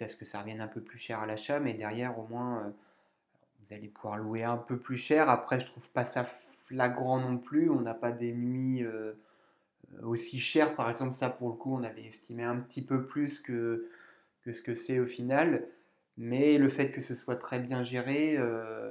à 0.00 0.08
ce 0.08 0.16
que 0.16 0.24
ça 0.24 0.40
revienne 0.40 0.60
un 0.60 0.68
peu 0.68 0.80
plus 0.80 0.98
cher 0.98 1.20
à 1.20 1.26
l'achat, 1.26 1.60
mais 1.60 1.74
derrière, 1.74 2.18
au 2.18 2.26
moins, 2.26 2.64
euh, 2.64 2.70
vous 3.60 3.74
allez 3.74 3.88
pouvoir 3.88 4.18
louer 4.18 4.44
un 4.44 4.56
peu 4.56 4.78
plus 4.78 4.96
cher. 4.96 5.28
Après, 5.28 5.60
je 5.60 5.66
trouve 5.66 5.88
pas 5.90 6.04
ça 6.04 6.24
flagrant 6.24 7.20
non 7.20 7.38
plus. 7.38 7.70
On 7.70 7.80
n'a 7.80 7.94
pas 7.94 8.12
des 8.12 8.32
nuits 8.32 8.82
euh, 8.84 9.12
aussi 10.02 10.40
chères. 10.40 10.76
Par 10.76 10.90
exemple, 10.90 11.14
ça, 11.14 11.30
pour 11.30 11.48
le 11.48 11.54
coup, 11.54 11.74
on 11.74 11.82
avait 11.82 12.06
estimé 12.06 12.44
un 12.44 12.56
petit 12.56 12.82
peu 12.82 13.06
plus 13.06 13.40
que, 13.40 13.88
que 14.42 14.52
ce 14.52 14.62
que 14.62 14.74
c'est 14.74 14.98
au 15.00 15.06
final. 15.06 15.66
Mais 16.16 16.58
le 16.58 16.68
fait 16.68 16.92
que 16.92 17.00
ce 17.00 17.14
soit 17.14 17.36
très 17.36 17.60
bien 17.60 17.82
géré 17.82 18.36
euh, 18.36 18.90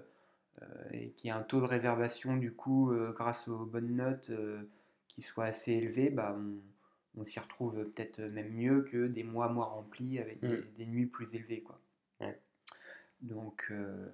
euh, 0.62 0.66
et 0.92 1.10
qu'il 1.12 1.30
y 1.30 1.32
ait 1.32 1.36
un 1.36 1.42
taux 1.42 1.62
de 1.62 1.66
réservation, 1.66 2.38
du 2.38 2.54
coup, 2.54 2.92
euh, 2.92 3.12
grâce 3.14 3.48
aux 3.48 3.66
bonnes 3.66 3.96
notes, 3.96 4.30
euh, 4.32 4.64
qui 5.08 5.22
soit 5.22 5.46
assez 5.46 5.74
élevé, 5.74 6.10
bah, 6.10 6.36
on, 6.38 6.58
on 7.18 7.26
s'y 7.26 7.40
retrouve 7.40 7.84
peut-être 7.86 8.20
même 8.22 8.54
mieux 8.54 8.84
que 8.84 9.08
des 9.08 9.24
mois, 9.24 9.50
mois 9.50 9.66
remplis 9.66 10.20
avec 10.20 10.40
des, 10.42 10.48
Mm. 10.48 10.64
des 10.78 10.86
nuits 10.86 11.06
plus 11.08 11.36
élevées, 11.36 11.62
quoi. 11.62 11.80
Donc, 13.22 13.66
euh, 13.72 14.06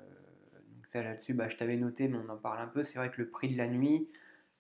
donc 0.74 0.88
ça 0.88 1.04
là-dessus, 1.04 1.34
bah, 1.36 1.48
je 1.48 1.58
t'avais 1.58 1.76
noté, 1.76 2.08
mais 2.08 2.18
on 2.18 2.30
en 2.30 2.38
parle 2.38 2.60
un 2.60 2.68
peu. 2.68 2.84
C'est 2.84 2.98
vrai 2.98 3.12
que 3.12 3.22
le 3.22 3.30
prix 3.30 3.50
de 3.50 3.58
la 3.58 3.68
nuit, 3.68 4.10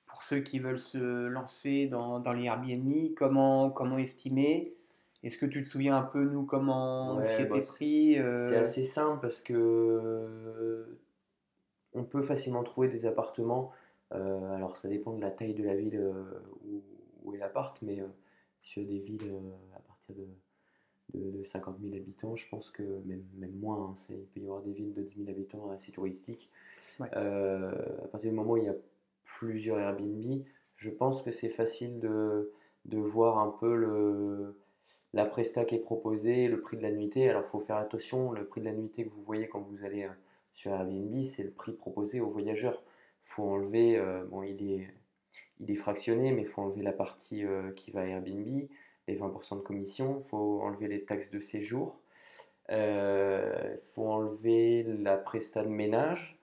pour 0.05 0.23
ceux 0.23 0.39
qui 0.39 0.59
veulent 0.59 0.79
se 0.79 1.25
lancer 1.27 1.87
dans, 1.87 2.19
dans 2.19 2.33
les 2.33 2.43
Airbnb, 2.45 2.91
comment, 3.15 3.71
comment 3.71 3.97
estimer? 3.97 4.75
Est-ce 5.23 5.39
que 5.39 5.47
tu 5.47 5.63
te 5.63 5.67
souviens 5.67 5.97
un 5.97 6.03
peu, 6.03 6.23
nous, 6.25 6.43
comment 6.45 7.17
on 7.17 7.23
s'y 7.23 7.41
était 7.41 7.45
bah, 7.49 7.55
c'est 7.63 7.67
pris? 7.73 8.13
c'est 8.13 8.19
euh, 8.19 8.61
assez 8.61 8.83
simple 8.85 9.19
parce 9.21 9.41
que 9.41 9.53
euh, 9.55 10.99
on 11.93 12.03
peut 12.03 12.21
facilement 12.21 12.63
trouver 12.63 12.87
des 12.89 13.07
appartements. 13.07 13.71
euh, 14.13 14.55
alors 14.55 14.77
ça 14.77 14.87
dépend 14.89 15.13
de 15.13 15.21
la 15.21 15.31
taille 15.31 15.55
de 15.55 15.63
la 15.63 15.75
ville 15.75 15.99
où, 16.67 16.83
où 17.23 17.33
est 17.33 17.39
l'appart, 17.39 17.75
mais 17.81 18.03
sur 18.65 18.83
des 18.83 18.99
villes 18.99 19.31
euh, 19.31 19.75
à 19.75 19.79
partir 19.79 20.15
de, 20.15 20.27
de, 21.13 21.37
de 21.37 21.43
50 21.43 21.77
000 21.81 21.95
habitants, 21.95 22.35
je 22.35 22.49
pense 22.49 22.69
que 22.71 22.83
même, 23.05 23.23
même 23.35 23.55
moins, 23.55 23.91
hein, 23.91 23.93
il 24.09 24.25
peut 24.25 24.41
y 24.41 24.43
avoir 24.43 24.61
des 24.61 24.73
villes 24.73 24.93
de 24.93 25.03
10 25.03 25.25
000 25.25 25.29
habitants 25.29 25.69
assez 25.69 25.91
touristiques. 25.91 26.51
Ouais. 26.99 27.07
Euh, 27.15 27.71
à 28.03 28.07
partir 28.07 28.31
du 28.31 28.35
moment 28.35 28.53
où 28.53 28.57
il 28.57 28.65
y 28.65 28.69
a 28.69 28.75
plusieurs 29.23 29.79
Airbnb, 29.79 30.43
je 30.75 30.89
pense 30.89 31.21
que 31.21 31.31
c'est 31.31 31.49
facile 31.49 31.99
de, 31.99 32.51
de 32.85 32.97
voir 32.97 33.37
un 33.37 33.55
peu 33.59 33.75
le, 33.75 34.57
la 35.13 35.25
presta 35.25 35.63
qui 35.63 35.75
est 35.75 35.79
proposée, 35.79 36.47
le 36.47 36.59
prix 36.59 36.77
de 36.77 36.81
la 36.81 36.91
nuitée. 36.91 37.29
Alors 37.29 37.43
il 37.45 37.49
faut 37.49 37.59
faire 37.59 37.77
attention, 37.77 38.31
le 38.31 38.45
prix 38.45 38.61
de 38.61 38.65
la 38.65 38.73
nuitée 38.73 39.05
que 39.05 39.09
vous 39.09 39.23
voyez 39.23 39.47
quand 39.47 39.61
vous 39.61 39.85
allez 39.85 40.03
euh, 40.03 40.09
sur 40.53 40.71
Airbnb, 40.71 41.23
c'est 41.23 41.43
le 41.43 41.51
prix 41.51 41.73
proposé 41.73 42.19
aux 42.19 42.29
voyageurs. 42.29 42.81
Il 43.25 43.29
faut 43.29 43.43
enlever, 43.43 43.97
euh, 43.97 44.23
bon, 44.25 44.41
il 44.43 44.61
est, 44.71 44.87
il 45.59 45.71
est 45.71 45.75
fractionné, 45.75 46.31
mais 46.31 46.41
il 46.41 46.47
faut 46.47 46.61
enlever 46.61 46.81
la 46.81 46.93
partie 46.93 47.45
euh, 47.45 47.71
qui 47.71 47.91
va 47.91 48.01
à 48.01 48.05
Airbnb, 48.05 48.67
les 49.07 49.17
20% 49.17 49.57
de 49.57 49.61
commission, 49.61 50.23
il 50.25 50.29
faut 50.29 50.61
enlever 50.61 50.87
les 50.87 51.03
taxes 51.03 51.31
de 51.31 51.39
séjour, 51.39 51.99
euh, 52.71 53.75
il 53.75 53.93
faut 53.93 54.07
enlever 54.07 54.83
la 54.83 55.17
presta 55.17 55.63
de 55.63 55.69
ménage, 55.69 56.39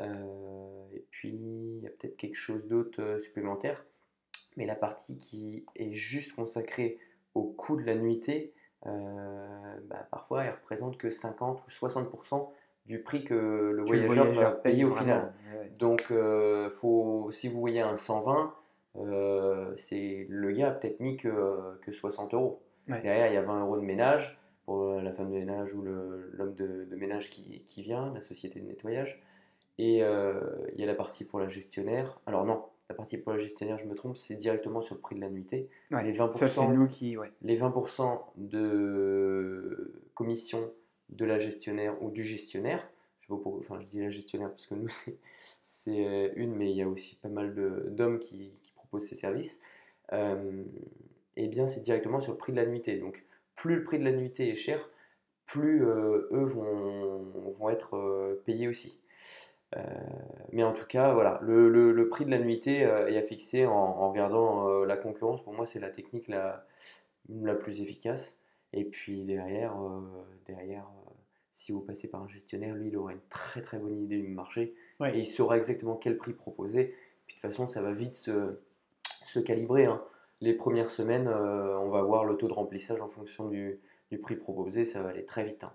euh, 0.00 0.86
et 0.94 1.04
puis 1.10 1.30
il 1.30 1.80
y 1.82 1.86
a 1.86 1.90
peut-être 1.90 2.16
quelque 2.16 2.36
chose 2.36 2.66
d'autre 2.66 3.02
euh, 3.02 3.20
supplémentaire. 3.20 3.84
Mais 4.56 4.66
la 4.66 4.74
partie 4.74 5.18
qui 5.18 5.64
est 5.76 5.92
juste 5.92 6.34
consacrée 6.34 6.98
au 7.34 7.44
coût 7.44 7.76
de 7.76 7.84
la 7.84 7.94
nuitée, 7.94 8.52
euh, 8.86 9.76
bah, 9.84 10.06
parfois 10.10 10.44
elle 10.44 10.54
représente 10.54 10.96
que 10.98 11.10
50 11.10 11.62
ou 11.66 11.70
60% 11.70 12.50
du 12.88 13.00
prix 13.00 13.22
que 13.22 13.34
le 13.34 13.82
que 13.82 13.86
voyageur 13.86 14.08
va 14.08 14.24
voyageur 14.24 14.62
paye 14.62 14.72
payer 14.72 14.84
au 14.84 14.92
final. 14.92 15.32
Ouais. 15.54 15.70
Donc, 15.78 16.06
euh, 16.10 16.70
faut, 16.70 17.28
si 17.30 17.48
vous 17.48 17.60
voyez 17.60 17.80
un 17.80 17.96
120, 17.96 18.54
euh, 18.96 19.74
c'est 19.76 20.26
le 20.28 20.50
gars 20.52 20.68
a 20.68 20.70
peut-être 20.72 20.98
mis 20.98 21.16
que, 21.18 21.78
que 21.82 21.92
60 21.92 22.34
euros. 22.34 22.62
Ouais. 22.88 23.00
Derrière, 23.02 23.28
il 23.28 23.34
y 23.34 23.36
a 23.36 23.42
20 23.42 23.60
euros 23.60 23.76
de 23.76 23.82
ménage 23.82 24.40
pour 24.64 25.00
la 25.00 25.12
femme 25.12 25.30
de 25.30 25.36
ménage 25.36 25.74
ou 25.74 25.82
l'homme 25.82 26.54
de, 26.54 26.86
de 26.90 26.96
ménage 26.96 27.30
qui, 27.30 27.62
qui 27.66 27.82
vient, 27.82 28.12
la 28.14 28.22
société 28.22 28.58
de 28.60 28.66
nettoyage. 28.66 29.22
Et 29.78 30.02
euh, 30.02 30.40
il 30.74 30.80
y 30.80 30.82
a 30.82 30.86
la 30.86 30.94
partie 30.94 31.24
pour 31.24 31.38
la 31.38 31.48
gestionnaire. 31.48 32.20
Alors 32.26 32.44
non, 32.44 32.64
la 32.88 32.94
partie 32.94 33.18
pour 33.18 33.32
la 33.32 33.38
gestionnaire, 33.38 33.78
je 33.78 33.84
me 33.84 33.94
trompe, 33.94 34.16
c'est 34.16 34.36
directement 34.36 34.80
sur 34.80 34.94
le 34.94 35.00
prix 35.00 35.14
de 35.14 35.20
la 35.20 35.28
nuitée. 35.28 35.68
Ouais, 35.90 36.04
Les 36.04 36.14
Ça, 36.14 36.30
c'est 36.32 36.62
20%, 36.62 36.74
nous 36.74 36.88
qui. 36.88 37.16
Ouais. 37.16 37.30
les 37.42 37.58
20% 37.58 38.18
de 38.36 40.02
commission 40.14 40.72
de 41.10 41.24
la 41.24 41.38
gestionnaire 41.38 42.02
ou 42.02 42.10
du 42.10 42.22
gestionnaire, 42.24 42.88
je 43.28 43.86
dis 43.86 44.00
la 44.00 44.10
gestionnaire 44.10 44.50
parce 44.50 44.66
que 44.66 44.74
nous 44.74 44.88
c'est 45.62 46.06
euh, 46.06 46.30
une, 46.36 46.54
mais 46.54 46.70
il 46.70 46.76
y 46.76 46.82
a 46.82 46.88
aussi 46.88 47.16
pas 47.16 47.28
mal 47.28 47.54
d'hommes 47.94 48.18
qui, 48.18 48.52
qui 48.62 48.72
proposent 48.74 49.08
ces 49.08 49.16
services, 49.16 49.60
euh, 50.12 50.64
et 51.36 51.48
bien 51.48 51.66
c'est 51.66 51.82
directement 51.82 52.20
sur 52.20 52.32
le 52.32 52.38
prix 52.38 52.52
de 52.52 52.58
la 52.58 52.66
nuitée. 52.66 52.98
Donc 52.98 53.24
plus 53.54 53.76
le 53.76 53.84
prix 53.84 53.98
de 53.98 54.04
la 54.04 54.12
nuitée 54.12 54.48
est 54.50 54.54
cher, 54.56 54.88
plus 55.46 55.84
euh, 55.86 56.28
eux 56.32 56.44
vont, 56.46 57.22
vont 57.58 57.70
être 57.70 57.96
euh, 57.96 58.42
payés 58.46 58.68
aussi. 58.68 59.00
Mais 60.52 60.62
en 60.62 60.72
tout 60.72 60.86
cas, 60.86 61.12
voilà, 61.12 61.38
le, 61.42 61.68
le- 61.68 62.08
prix 62.08 62.24
de 62.24 62.30
la 62.30 62.38
nuitée 62.38 62.78
est 62.80 63.16
à 63.18 63.22
fixer 63.22 63.66
en, 63.66 63.72
en 63.74 64.10
regardant 64.10 64.68
la 64.84 64.96
concurrence. 64.96 65.42
Pour 65.42 65.52
moi, 65.52 65.66
c'est 65.66 65.80
la 65.80 65.90
technique 65.90 66.28
la, 66.28 66.66
la 67.30 67.54
plus 67.54 67.80
efficace. 67.82 68.40
Et 68.72 68.84
puis 68.84 69.24
derrière, 69.24 69.74
derrière 70.46 70.86
si 71.58 71.72
vous 71.72 71.80
passez 71.80 72.06
par 72.08 72.22
un 72.22 72.28
gestionnaire, 72.28 72.74
lui, 72.76 72.88
il 72.88 72.96
aura 72.96 73.12
une 73.12 73.20
très 73.30 73.62
très 73.62 73.78
bonne 73.78 74.00
idée 74.00 74.18
du 74.20 74.28
marché 74.28 74.74
et 75.04 75.18
il 75.18 75.26
saura 75.26 75.56
exactement 75.58 75.96
quel 75.96 76.16
prix 76.16 76.32
proposer. 76.32 76.94
Puis 77.26 77.36
de 77.36 77.40
toute 77.42 77.50
façon, 77.50 77.66
ça 77.66 77.82
va 77.82 77.92
vite 77.92 78.14
se, 78.16 78.58
se 79.04 79.40
calibrer. 79.40 79.86
hein. 79.86 80.00
Les 80.40 80.54
premières 80.54 80.88
semaines, 80.90 81.26
euh, 81.26 81.76
on 81.80 81.88
va 81.90 82.00
voir 82.02 82.24
le 82.24 82.36
taux 82.36 82.46
de 82.46 82.52
remplissage 82.52 83.00
en 83.00 83.08
fonction 83.08 83.48
du, 83.48 83.80
du 84.12 84.18
prix 84.18 84.36
proposé, 84.36 84.84
ça 84.84 85.02
va 85.02 85.08
aller 85.10 85.24
très 85.24 85.44
vite. 85.44 85.64
hein. 85.64 85.72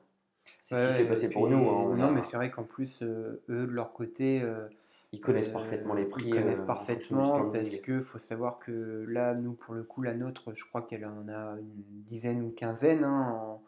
C'est 0.62 0.76
ce 0.76 0.92
qui 0.98 1.04
s'est 1.04 1.10
passé 1.10 1.30
pour 1.30 1.48
puis- 1.48 1.54
nous. 1.56 1.70
hein. 1.70 1.84
On 1.92 1.96
Non, 1.98 2.06
a- 2.08 2.12
mais 2.12 2.22
c'est 2.22 2.38
vrai 2.38 2.50
qu'en 2.50 2.64
plus, 2.64 3.04
euh, 3.04 3.44
eux, 3.50 3.68
de 3.68 3.72
leur 3.72 3.92
côté, 3.92 4.42
euh, 4.42 4.68
ils 5.12 5.20
connaissent 5.20 5.50
parfaitement 5.50 5.94
les 5.94 6.06
prix. 6.06 6.24
Ils 6.28 6.34
connaissent 6.36 6.62
parfaitement 6.62 7.50
parce 7.52 7.78
que 7.82 8.00
faut 8.00 8.20
savoir 8.20 8.58
que 8.60 9.06
là, 9.10 9.34
nous, 9.36 9.52
pour 9.54 9.74
le 9.74 9.84
coup, 9.84 10.02
la 10.02 10.14
nôtre, 10.14 10.54
je 10.56 10.64
crois 10.66 10.82
qu'elle 10.82 11.06
en 11.06 11.28
a 11.28 11.58
une 11.60 11.84
dizaine 12.08 12.42
ou 12.42 12.52
quinzaine 12.52 13.04
en, 13.06 13.62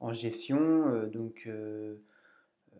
en 0.00 0.12
gestion. 0.12 0.88
euh, 0.88 1.06
donc, 1.06 1.44
euh, 1.46 1.96
euh, 2.74 2.78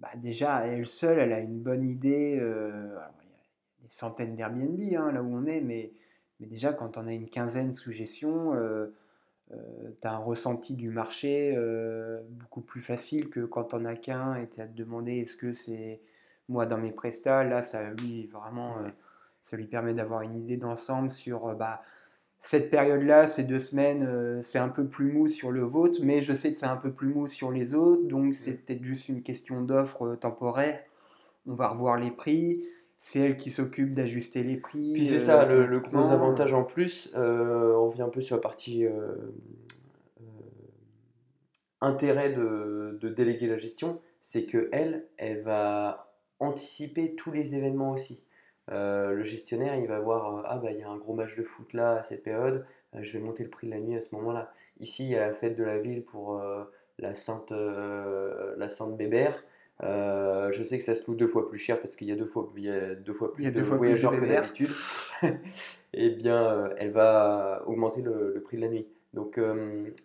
bah, 0.00 0.10
déjà, 0.16 0.56
à 0.56 0.66
elle 0.66 0.86
seule, 0.86 1.18
elle 1.18 1.32
a 1.32 1.40
une 1.40 1.60
bonne 1.60 1.82
idée. 1.82 2.38
alors, 2.38 3.12
il 3.22 3.82
y 3.82 3.84
a 3.84 3.88
des 3.88 3.90
centaines 3.90 4.36
d'Airbnb 4.36 4.80
hein, 4.96 5.12
là 5.12 5.22
où 5.22 5.34
on 5.34 5.46
est, 5.46 5.60
mais, 5.60 5.92
mais 6.40 6.46
déjà, 6.46 6.72
quand 6.72 6.96
on 6.98 7.06
a 7.06 7.12
une 7.12 7.28
quinzaine 7.28 7.74
sous 7.74 7.92
gestion, 7.92 8.54
euh, 9.52 9.56
tu 10.00 10.06
as 10.06 10.12
un 10.12 10.18
ressenti 10.18 10.74
du 10.74 10.90
marché 10.90 11.54
euh, 11.56 12.22
beaucoup 12.30 12.62
plus 12.62 12.80
facile 12.80 13.28
que 13.28 13.40
quand 13.40 13.74
on 13.74 13.84
a 13.84 13.94
qu'un 13.94 14.36
et 14.36 14.48
tu 14.48 14.60
as 14.60 14.64
à 14.64 14.66
te 14.66 14.72
demander 14.72 15.18
est-ce 15.18 15.36
que 15.36 15.52
c'est 15.52 16.00
moi 16.48 16.66
dans 16.66 16.78
mes 16.78 16.92
prestats, 16.92 17.44
là 17.44 17.62
ça 17.62 17.90
lui 17.90 18.26
vraiment 18.26 18.78
euh, 18.78 18.88
ça 19.44 19.56
lui 19.56 19.66
permet 19.66 19.92
d'avoir 19.92 20.22
une 20.22 20.36
idée 20.36 20.56
d'ensemble 20.56 21.10
sur 21.10 21.54
bah, 21.56 21.82
cette 22.46 22.68
période-là, 22.68 23.26
ces 23.26 23.44
deux 23.44 23.58
semaines, 23.58 24.06
euh, 24.06 24.42
c'est 24.42 24.58
un 24.58 24.68
peu 24.68 24.84
plus 24.84 25.10
mou 25.10 25.28
sur 25.28 25.50
le 25.50 25.62
vôtre, 25.62 26.00
mais 26.02 26.20
je 26.20 26.34
sais 26.34 26.52
que 26.52 26.58
c'est 26.58 26.66
un 26.66 26.76
peu 26.76 26.92
plus 26.92 27.08
mou 27.08 27.26
sur 27.26 27.50
les 27.50 27.74
autres, 27.74 28.06
donc 28.06 28.34
c'est 28.34 28.62
peut-être 28.62 28.84
juste 28.84 29.08
une 29.08 29.22
question 29.22 29.62
d'offre 29.62 30.04
euh, 30.04 30.16
temporaire. 30.16 30.78
On 31.46 31.54
va 31.54 31.68
revoir 31.68 31.98
les 31.98 32.10
prix. 32.10 32.62
C'est 32.98 33.20
elle 33.20 33.38
qui 33.38 33.50
s'occupe 33.50 33.94
d'ajuster 33.94 34.42
les 34.42 34.58
prix. 34.58 34.92
Puis 34.92 35.06
c'est 35.06 35.14
euh, 35.14 35.20
ça, 35.20 35.46
le, 35.46 35.80
gros 35.80 36.10
avantage 36.10 36.52
en 36.52 36.64
plus, 36.64 37.14
on 37.16 37.88
revient 37.88 38.02
un 38.02 38.10
peu 38.10 38.20
sur 38.20 38.36
la 38.36 38.42
partie 38.42 38.84
intérêt 41.80 42.30
de, 42.30 42.98
de 43.00 43.08
déléguer 43.08 43.46
la 43.46 43.56
gestion, 43.56 44.00
c'est 44.20 44.44
que 44.44 44.68
elle, 44.70 45.06
elle 45.16 45.40
va 45.40 46.12
anticiper 46.40 47.14
tous 47.14 47.32
les 47.32 47.54
événements 47.54 47.92
aussi. 47.92 48.26
Euh, 48.70 49.12
le 49.12 49.24
gestionnaire, 49.24 49.76
il 49.76 49.86
va 49.86 50.00
voir, 50.00 50.38
euh, 50.38 50.42
ah 50.46 50.56
bah 50.56 50.72
il 50.72 50.78
y 50.78 50.82
a 50.82 50.88
un 50.88 50.96
gros 50.96 51.12
match 51.14 51.36
de 51.36 51.42
foot 51.42 51.72
là 51.74 51.96
à 51.96 52.02
cette 52.02 52.22
période, 52.22 52.64
euh, 52.94 53.02
je 53.02 53.12
vais 53.12 53.22
monter 53.22 53.44
le 53.44 53.50
prix 53.50 53.66
de 53.66 53.72
la 53.72 53.80
nuit 53.80 53.96
à 53.96 54.00
ce 54.00 54.14
moment-là. 54.14 54.52
Ici, 54.80 55.04
il 55.04 55.10
y 55.10 55.16
a 55.16 55.26
la 55.26 55.34
fête 55.34 55.56
de 55.56 55.64
la 55.64 55.78
ville 55.78 56.02
pour 56.02 56.40
euh, 56.40 56.64
la 56.98 57.14
Sainte, 57.14 57.52
la 57.52 58.68
Sainte 58.68 58.96
Bébert. 58.96 59.44
Je 59.80 60.62
sais 60.64 60.78
que 60.78 60.84
ça 60.84 60.94
se 60.94 61.06
loue 61.06 61.16
deux 61.16 61.26
fois 61.26 61.48
plus 61.48 61.58
cher 61.58 61.78
parce 61.80 61.96
qu'il 61.96 62.08
y 62.08 62.12
a 62.12 62.16
deux 62.16 62.26
fois, 62.26 62.50
il 62.56 62.64
y 62.64 62.70
a 62.70 62.94
deux 62.94 63.12
fois 63.12 63.32
plus 63.32 63.50
de 63.52 63.60
voyageurs 63.62 64.12
que 64.12 64.26
d'habitude. 64.26 64.70
Eh 65.96 66.10
bien, 66.10 66.70
elle 66.76 66.90
va 66.90 67.62
augmenter 67.68 68.02
le, 68.02 68.32
le 68.34 68.42
prix 68.42 68.56
de 68.56 68.62
la 68.62 68.68
nuit. 68.68 68.88
Donc 69.12 69.38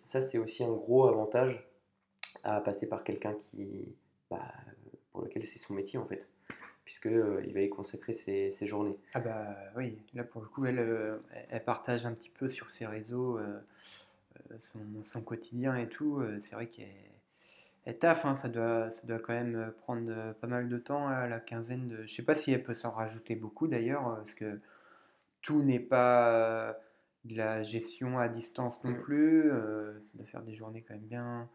ça, 0.04 0.20
c'est 0.20 0.38
aussi 0.38 0.62
un 0.62 0.70
gros 0.70 1.08
avantage 1.08 1.68
à 2.44 2.60
passer 2.60 2.88
par 2.88 3.02
quelqu'un 3.02 3.34
qui, 3.34 3.88
bah, 4.30 4.52
pour 5.12 5.22
lequel 5.22 5.44
c'est 5.44 5.58
son 5.58 5.74
métier 5.74 5.98
en 5.98 6.04
fait, 6.04 6.26
puisque 6.84 7.06
euh, 7.06 7.42
il 7.46 7.54
va 7.54 7.60
y 7.60 7.68
consacrer 7.68 8.12
ses, 8.12 8.50
ses 8.50 8.66
journées. 8.66 8.98
Ah 9.14 9.20
bah 9.20 9.56
oui, 9.76 9.98
là 10.14 10.24
pour 10.24 10.42
le 10.42 10.48
coup, 10.48 10.64
elle, 10.66 10.78
euh, 10.78 11.18
elle 11.50 11.64
partage 11.64 12.06
un 12.06 12.12
petit 12.12 12.30
peu 12.30 12.48
sur 12.48 12.70
ses 12.70 12.86
réseaux 12.86 13.38
euh, 13.38 13.60
son, 14.58 14.80
son 15.04 15.22
quotidien 15.22 15.76
et 15.76 15.88
tout. 15.88 16.22
C'est 16.40 16.54
vrai 16.54 16.66
qu'elle 16.66 16.88
elle 17.86 17.98
taffe, 17.98 18.26
hein, 18.26 18.34
ça 18.34 18.48
doit, 18.50 18.90
ça 18.90 19.06
doit 19.06 19.18
quand 19.18 19.32
même 19.32 19.72
prendre 19.78 20.34
pas 20.34 20.46
mal 20.46 20.68
de 20.68 20.76
temps, 20.76 21.08
là, 21.08 21.26
la 21.26 21.40
quinzaine 21.40 21.88
de... 21.88 22.06
Je 22.06 22.14
sais 22.14 22.22
pas 22.24 22.34
si 22.34 22.52
elle 22.52 22.62
peut 22.62 22.74
s'en 22.74 22.90
rajouter 22.90 23.36
beaucoup 23.36 23.68
d'ailleurs, 23.68 24.16
parce 24.16 24.34
que 24.34 24.58
tout 25.40 25.62
n'est 25.62 25.80
pas 25.80 26.78
de 27.24 27.36
la 27.36 27.62
gestion 27.62 28.18
à 28.18 28.28
distance 28.28 28.84
non 28.84 28.90
Mm. 28.90 28.98
plus. 29.00 29.50
euh, 29.50 29.98
ça 30.02 30.18
doit 30.18 30.26
faire 30.26 30.42
des 30.42 30.54
journées 30.54 30.82
quand 30.86 30.92
même 30.94 31.04
bien, 31.04 31.48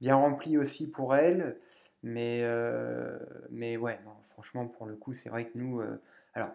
bien 0.00 0.14
remplies 0.14 0.56
aussi 0.56 0.90
pour 0.90 1.16
elle. 1.16 1.56
Mais, 2.02 2.40
euh, 2.44 3.18
mais 3.50 3.76
ouais, 3.76 3.98
franchement, 4.26 4.66
pour 4.66 4.86
le 4.86 4.96
coup, 4.96 5.12
c'est 5.12 5.28
vrai 5.28 5.46
que 5.46 5.58
nous... 5.58 5.80
euh, 5.80 6.00
alors, 6.34 6.50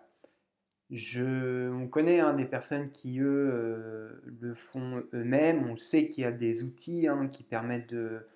je, 0.91 1.69
on 1.71 1.87
connaît 1.87 2.19
hein, 2.19 2.33
des 2.33 2.45
personnes 2.45 2.91
qui, 2.91 3.19
eux, 3.19 3.49
euh, 3.53 4.21
le 4.41 4.53
font 4.53 5.03
eux-mêmes. 5.13 5.67
On 5.69 5.77
sait 5.77 6.07
qu'il 6.09 6.23
y 6.23 6.27
a 6.27 6.31
des 6.31 6.63
outils 6.63 7.07
hein, 7.07 7.27
qui 7.27 7.43
permettent 7.43 7.89
de, 7.89 8.27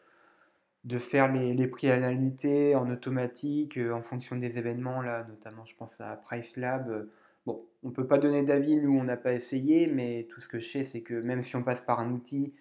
de 0.85 0.99
faire 0.99 1.31
les, 1.31 1.53
les 1.53 1.67
prix 1.67 1.89
à 1.89 1.97
la 1.99 2.13
nuitée 2.13 2.75
en 2.75 2.89
automatique, 2.89 3.77
en 3.77 4.01
fonction 4.01 4.35
des 4.35 4.57
événements, 4.57 5.01
là, 5.01 5.25
notamment, 5.29 5.65
je 5.65 5.75
pense 5.75 6.01
à 6.01 6.15
PriceLab. 6.15 6.89
Euh, 6.89 7.11
Bon, 7.45 7.65
on 7.83 7.89
peut 7.91 8.05
pas 8.05 8.19
donner 8.19 8.43
d'avis, 8.43 8.77
nous, 8.77 8.95
on 8.99 9.03
n'a 9.03 9.17
pas 9.17 9.33
essayé, 9.33 9.87
mais 9.87 10.27
tout 10.29 10.41
ce 10.41 10.49
que 10.49 10.59
je 10.59 10.67
sais, 10.67 10.83
c'est 10.83 11.01
que 11.01 11.15
même 11.15 11.41
si 11.41 11.55
on 11.55 11.63
passe 11.63 11.81
par 11.81 11.99
un 11.99 12.11
outil, 12.11 12.53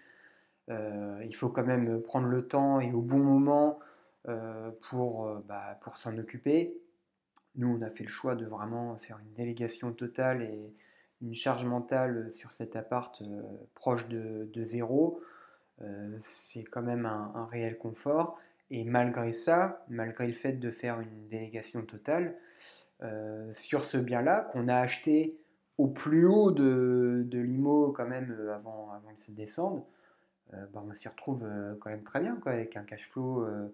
il 0.69 1.35
faut 1.35 1.49
quand 1.49 1.65
même 1.65 2.01
prendre 2.03 2.29
le 2.29 2.47
temps 2.47 2.81
et 2.81 2.93
au 2.93 3.01
bon 3.03 3.19
moment 3.19 3.81
pour, 4.83 5.27
euh, 5.27 5.45
bah, 5.47 5.79
pour 5.83 5.99
s'en 5.99 6.17
occuper. 6.19 6.81
Nous, 7.57 7.69
on 7.69 7.83
a 7.83 7.91
fait 7.91 8.05
le 8.05 8.11
choix 8.11 8.35
de 8.35 8.47
vraiment 8.47 8.97
faire 8.97 9.19
une 9.19 9.33
délégation 9.35 9.93
totale 9.93 10.43
et 10.43 10.75
une 11.21 11.35
charge 11.35 11.65
mentale 11.65 12.31
sur 12.33 12.53
cet 12.53 12.77
appart 12.77 13.21
euh, 13.23 13.43
proche 13.75 14.09
de, 14.09 14.49
de 14.53 14.63
zéro. 14.63 15.21
Euh, 15.83 16.17
c'est 16.21 16.65
quand 16.65 16.83
même 16.83 17.07
un, 17.07 17.47
réel 17.51 17.79
confort. 17.79 18.39
Et 18.71 18.85
malgré 18.85 19.33
ça, 19.33 19.85
malgré 19.89 20.27
le 20.27 20.35
fait 20.35 20.53
de 20.53 20.71
faire 20.71 21.01
une 21.01 21.29
délégation 21.29 21.83
totale, 21.83 22.37
euh, 23.03 23.51
sur 23.55 23.85
ce 23.85 23.97
bien-là, 23.97 24.49
qu'on 24.53 24.69
a 24.69 24.77
acheté 24.77 25.39
au 25.79 25.87
plus 25.87 26.27
haut 26.27 26.51
de, 26.51 27.23
de 27.27 27.39
l'IMO 27.39 27.93
quand 27.93 28.07
même 28.07 28.37
euh, 28.39 28.55
avant, 28.55 28.91
avant 28.91 29.15
que 29.15 29.21
ça 29.21 29.33
descende, 29.33 29.83
euh, 30.55 30.67
bah, 30.73 30.83
on 30.87 30.95
s'y 30.95 31.09
retrouve 31.09 31.45
euh, 31.45 31.75
quand 31.81 31.91
même 31.91 32.03
très 32.03 32.21
bien, 32.21 32.37
quoi, 32.37 32.53
avec 32.53 32.77
un 32.77 32.85
cash 32.85 33.09
flow, 33.09 33.45
euh, 33.45 33.69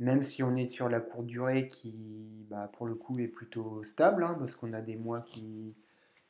même 0.00 0.24
si 0.24 0.42
on 0.42 0.56
est 0.56 0.66
sur 0.68 0.90
la 0.90 1.00
courte 1.00 1.26
durée 1.26 1.68
qui, 1.68 2.46
bah, 2.50 2.70
pour 2.74 2.86
le 2.86 2.96
coup, 2.96 3.18
est 3.20 3.28
plutôt 3.28 3.84
stable, 3.84 4.24
hein, 4.24 4.36
parce 4.38 4.56
qu'on 4.56 4.72
a 4.74 4.82
des 4.82 4.96
mois 4.96 5.22
qui, 5.22 5.76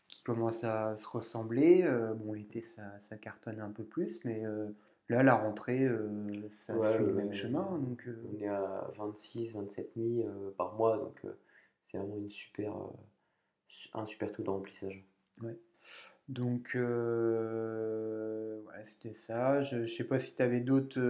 qui 0.09 0.22
commencent 0.24 0.64
à 0.64 0.96
se 0.96 1.09
ressembler. 1.09 1.83
Euh, 1.85 2.14
bon, 2.14 2.35
l'été, 2.35 2.62
ça, 2.62 2.98
ça 3.00 3.16
cartonne 3.16 3.61
un 3.61 3.70
peu 3.70 3.85
plus, 3.85 4.24
mais 4.24 4.46
euh, 4.46 4.68
là, 5.09 5.22
la 5.22 5.37
rentrée, 5.37 5.85
euh, 5.85 6.48
ça 6.50 6.74
Ouais, 6.76 6.96
suit 6.96 7.04
le 7.06 7.14
même 7.14 7.33
chemin. 7.33 7.78
Donc, 7.78 8.06
euh, 8.09 8.16
On 8.28 8.40
est 8.40 8.48
à 8.48 8.90
26, 8.98 9.52
27 9.54 9.96
nuits 9.96 10.24
par 10.59 10.74
mois, 10.74 10.98
donc 10.98 11.22
c'est 11.85 11.98
vraiment 11.98 12.16
une 12.16 12.30
super, 12.30 12.74
su- 13.68 13.90
un 13.94 14.06
super 14.06 14.33
taux 14.33 14.42
de 14.42 14.50
remplissage. 14.50 15.04
Donc, 16.28 16.72
euh, 16.76 18.62
ouais, 18.62 18.85
c'était 18.85 19.14
ça. 19.14 19.61
Je, 19.61 19.85
je 19.85 19.94
sais 19.94 20.06
pas 20.06 20.18
si 20.18 20.37
tu 20.37 20.42
avais 20.42 20.61
d'autres 20.61 21.00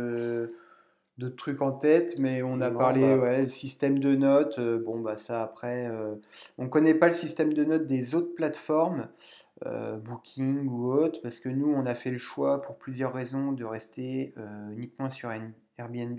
d'autres 1.18 1.37
trucs 1.37 1.62
en 1.62 1.73
tête, 1.73 2.18
mais 2.18 2.42
on 2.42 2.61
a 2.61 2.70
Non, 2.70 2.70
parlé, 2.70 3.01
bah- 3.01 3.18
ouais, 3.18 3.42
le 3.42 3.49
système 3.49 3.99
de 3.99 4.14
notes. 4.16 4.59
euh, 4.59 4.79
bon, 4.83 5.01
bah 5.01 5.16
ça 5.16 5.42
après, 5.42 5.87
euh, 5.87 6.14
on 6.59 6.68
connaît 6.68 6.94
pas 6.94 7.07
le 7.09 7.12
système 7.14 7.53
de 7.55 7.64
notes 7.64 7.87
des 7.87 8.14
autres 8.14 8.35
plateformes, 8.35 9.09
euh, 9.66 9.99
Booking 9.99 10.68
ou 10.68 10.92
autres, 10.92 11.20
parce 11.23 11.40
que 11.40 11.49
nous, 11.51 11.68
on 11.73 11.87
a 11.87 11.94
fait 11.94 12.11
le 12.11 12.18
choix 12.18 12.62
pour 12.62 12.79
plusieurs 12.79 13.12
raisons 13.14 13.53
de 13.53 13.64
rester 13.64 14.35
euh, 14.38 14.70
uniquement 14.73 15.11
sur 15.11 15.31
Air- 15.33 15.53
Airbnb. 15.79 16.18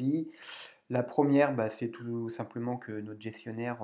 La 0.89 1.03
première, 1.03 1.55
bah, 1.55 1.69
c'est 1.69 1.89
tout 1.91 2.29
simplement 2.29 2.77
que 2.77 2.91
notre 2.93 3.21
gestionnaire 3.21 3.79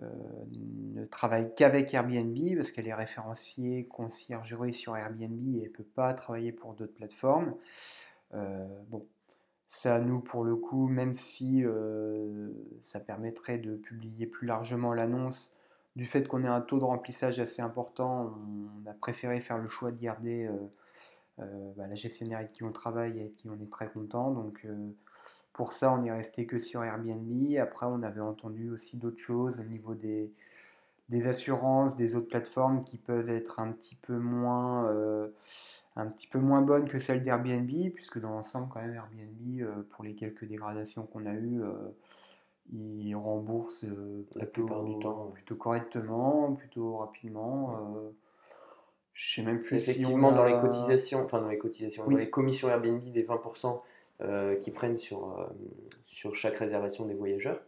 ne 0.00 1.04
travaille 1.06 1.54
qu'avec 1.54 1.92
Airbnb 1.92 2.36
parce 2.56 2.72
qu'elle 2.72 2.88
est 2.88 2.94
référenciée 2.94 3.86
conciergerie 3.86 4.72
sur 4.72 4.96
Airbnb 4.96 5.40
et 5.40 5.58
elle 5.62 5.68
ne 5.68 5.68
peut 5.68 5.84
pas 5.84 6.12
travailler 6.14 6.52
pour 6.52 6.74
d'autres 6.74 6.94
plateformes. 6.94 7.54
Bon, 8.32 9.06
ça 9.72 10.00
nous, 10.00 10.18
pour 10.18 10.42
le 10.42 10.56
coup, 10.56 10.88
même 10.88 11.14
si 11.14 11.64
euh, 11.64 12.50
ça 12.80 12.98
permettrait 12.98 13.58
de 13.58 13.76
publier 13.76 14.26
plus 14.26 14.48
largement 14.48 14.92
l'annonce, 14.92 15.54
du 15.94 16.06
fait 16.06 16.26
qu'on 16.26 16.42
ait 16.42 16.48
un 16.48 16.60
taux 16.60 16.80
de 16.80 16.84
remplissage 16.84 17.38
assez 17.38 17.62
important, 17.62 18.34
on 18.82 18.90
a 18.90 18.94
préféré 18.94 19.40
faire 19.40 19.58
le 19.58 19.68
choix 19.68 19.92
de 19.92 20.00
garder 20.00 20.46
euh, 20.46 20.56
euh, 21.38 21.72
bah, 21.76 21.86
la 21.86 21.94
gestionnaire 21.94 22.38
avec 22.38 22.50
qui 22.50 22.64
on 22.64 22.72
travaille 22.72 23.18
et 23.18 23.20
avec 23.20 23.36
qui 23.36 23.48
on 23.48 23.60
est 23.60 23.70
très 23.70 23.88
content. 23.88 24.32
Donc, 24.32 24.66
pour 25.52 25.72
ça, 25.72 25.92
on 25.92 26.04
est 26.04 26.10
resté 26.10 26.46
que 26.46 26.58
sur 26.58 26.82
Airbnb. 26.82 27.30
Après, 27.60 27.86
on 27.86 28.02
avait 28.02 28.20
entendu 28.20 28.70
aussi 28.70 28.98
d'autres 28.98 29.20
choses 29.20 29.60
au 29.60 29.64
niveau 29.64 29.94
des, 29.94 30.32
des 31.10 31.26
assurances, 31.26 31.96
des 31.96 32.14
autres 32.16 32.28
plateformes 32.28 32.80
qui 32.82 32.96
peuvent 32.96 33.28
être 33.28 33.60
un 33.60 33.72
petit 33.72 33.96
peu 33.96 34.16
moins, 34.16 34.86
euh, 34.88 35.28
un 35.96 36.06
petit 36.06 36.28
peu 36.28 36.38
moins 36.38 36.62
bonnes 36.62 36.88
que 36.88 36.98
celles 37.00 37.22
d'Airbnb, 37.22 37.68
puisque 37.94 38.18
dans 38.20 38.30
l'ensemble, 38.30 38.68
quand 38.72 38.80
même, 38.80 38.94
Airbnb, 38.94 39.60
euh, 39.60 39.82
pour 39.90 40.04
les 40.04 40.14
quelques 40.14 40.44
dégradations 40.46 41.04
qu'on 41.04 41.26
a 41.26 41.34
eues, 41.34 41.62
euh, 41.62 41.72
ils 42.72 43.14
remboursent 43.16 43.84
La 44.36 44.46
plutôt, 44.46 44.66
plupart 44.66 44.84
du 44.84 44.98
temps, 45.00 45.24
ouais. 45.26 45.32
plutôt 45.34 45.56
correctement, 45.56 46.52
plutôt 46.54 46.96
rapidement. 46.98 47.76
euh, 47.96 48.10
je 49.12 49.34
sais 49.34 49.42
même 49.42 49.60
plus 49.60 49.80
si 49.80 49.90
on 49.90 49.92
Effectivement, 49.92 50.32
dans 50.32 50.44
les 50.44 50.58
cotisations, 50.60 51.24
enfin 51.24 51.40
dans 51.40 51.48
les 51.48 51.58
cotisations, 51.58 52.04
Oui. 52.06 52.14
dans 52.14 52.20
les 52.20 52.30
commissions 52.30 52.68
Airbnb 52.68 53.02
des 53.10 53.24
20% 53.24 53.82
euh, 54.22 54.54
qui 54.56 54.70
prennent 54.70 54.96
sur, 54.96 55.48
sur 56.06 56.36
chaque 56.36 56.54
réservation 56.56 57.04
des 57.06 57.14
voyageurs, 57.14 57.60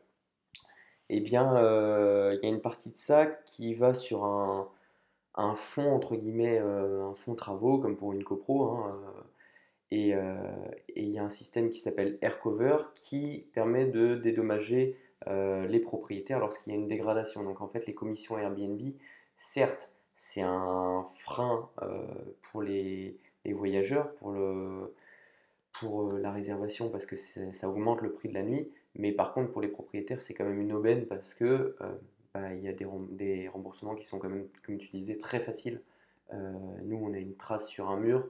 eh 1.14 1.20
bien, 1.20 1.56
euh, 1.56 2.30
il 2.32 2.40
y 2.42 2.46
a 2.46 2.48
une 2.48 2.62
partie 2.62 2.90
de 2.90 2.96
ça 2.96 3.26
qui 3.26 3.74
va 3.74 3.92
sur 3.92 4.24
un, 4.24 5.54
fonds, 5.56 5.92
entre 5.94 6.16
guillemets, 6.16 6.58
euh, 6.58 7.04
un 7.04 7.12
fonds 7.12 7.34
travaux, 7.34 7.78
comme 7.78 7.96
pour 7.96 8.14
une 8.14 8.24
copro. 8.24 8.70
hein, 8.70 8.90
euh, 9.92 10.34
et 10.88 11.02
il 11.02 11.10
y 11.10 11.18
a 11.18 11.22
un 11.22 11.28
système 11.28 11.68
qui 11.68 11.80
s'appelle 11.80 12.18
AirCover 12.22 12.78
qui 12.94 13.44
permet 13.52 13.84
de 13.84 14.14
dédommager 14.16 14.96
les 15.26 15.80
propriétaires 15.80 16.40
lorsqu'il 16.40 16.72
y 16.72 16.76
a 16.76 16.78
une 16.78 16.88
dégradation. 16.88 17.44
Donc 17.44 17.60
en 17.60 17.68
fait, 17.68 17.86
les 17.86 17.94
commissions 17.94 18.38
Airbnb, 18.38 18.80
certes, 19.36 19.92
c'est 20.16 20.40
un 20.40 21.06
frein 21.14 21.68
pour 22.42 22.62
les, 22.62 23.18
voyageurs, 23.44 24.12
pour 25.72 26.12
la 26.14 26.32
réservation 26.32 26.88
parce 26.88 27.06
que 27.06 27.16
ça 27.16 27.68
augmente 27.68 28.00
le 28.00 28.12
prix 28.12 28.30
de 28.30 28.34
la 28.34 28.42
nuit. 28.42 28.72
Mais 28.96 29.12
par 29.12 29.32
contre, 29.32 29.50
pour 29.52 29.62
les 29.62 29.68
propriétaires, 29.68 30.20
c'est 30.20 30.34
quand 30.34 30.44
même 30.44 30.60
une 30.60 30.72
aubaine 30.72 31.06
parce 31.06 31.34
que 31.34 31.76
euh, 31.80 31.92
bah, 32.34 32.52
il 32.54 32.62
y 32.62 32.68
a 32.68 32.72
des, 32.72 32.84
rem- 32.84 33.08
des 33.10 33.48
remboursements 33.48 33.94
qui 33.94 34.04
sont 34.04 34.18
quand 34.18 34.28
même, 34.28 34.46
comme 34.66 34.78
tu 34.78 34.88
disais, 34.88 35.16
très 35.16 35.40
faciles. 35.40 35.80
Euh, 36.32 36.52
nous, 36.84 36.96
on 36.96 37.12
a 37.14 37.18
une 37.18 37.34
trace 37.34 37.66
sur 37.66 37.90
un 37.90 37.98
mur, 37.98 38.26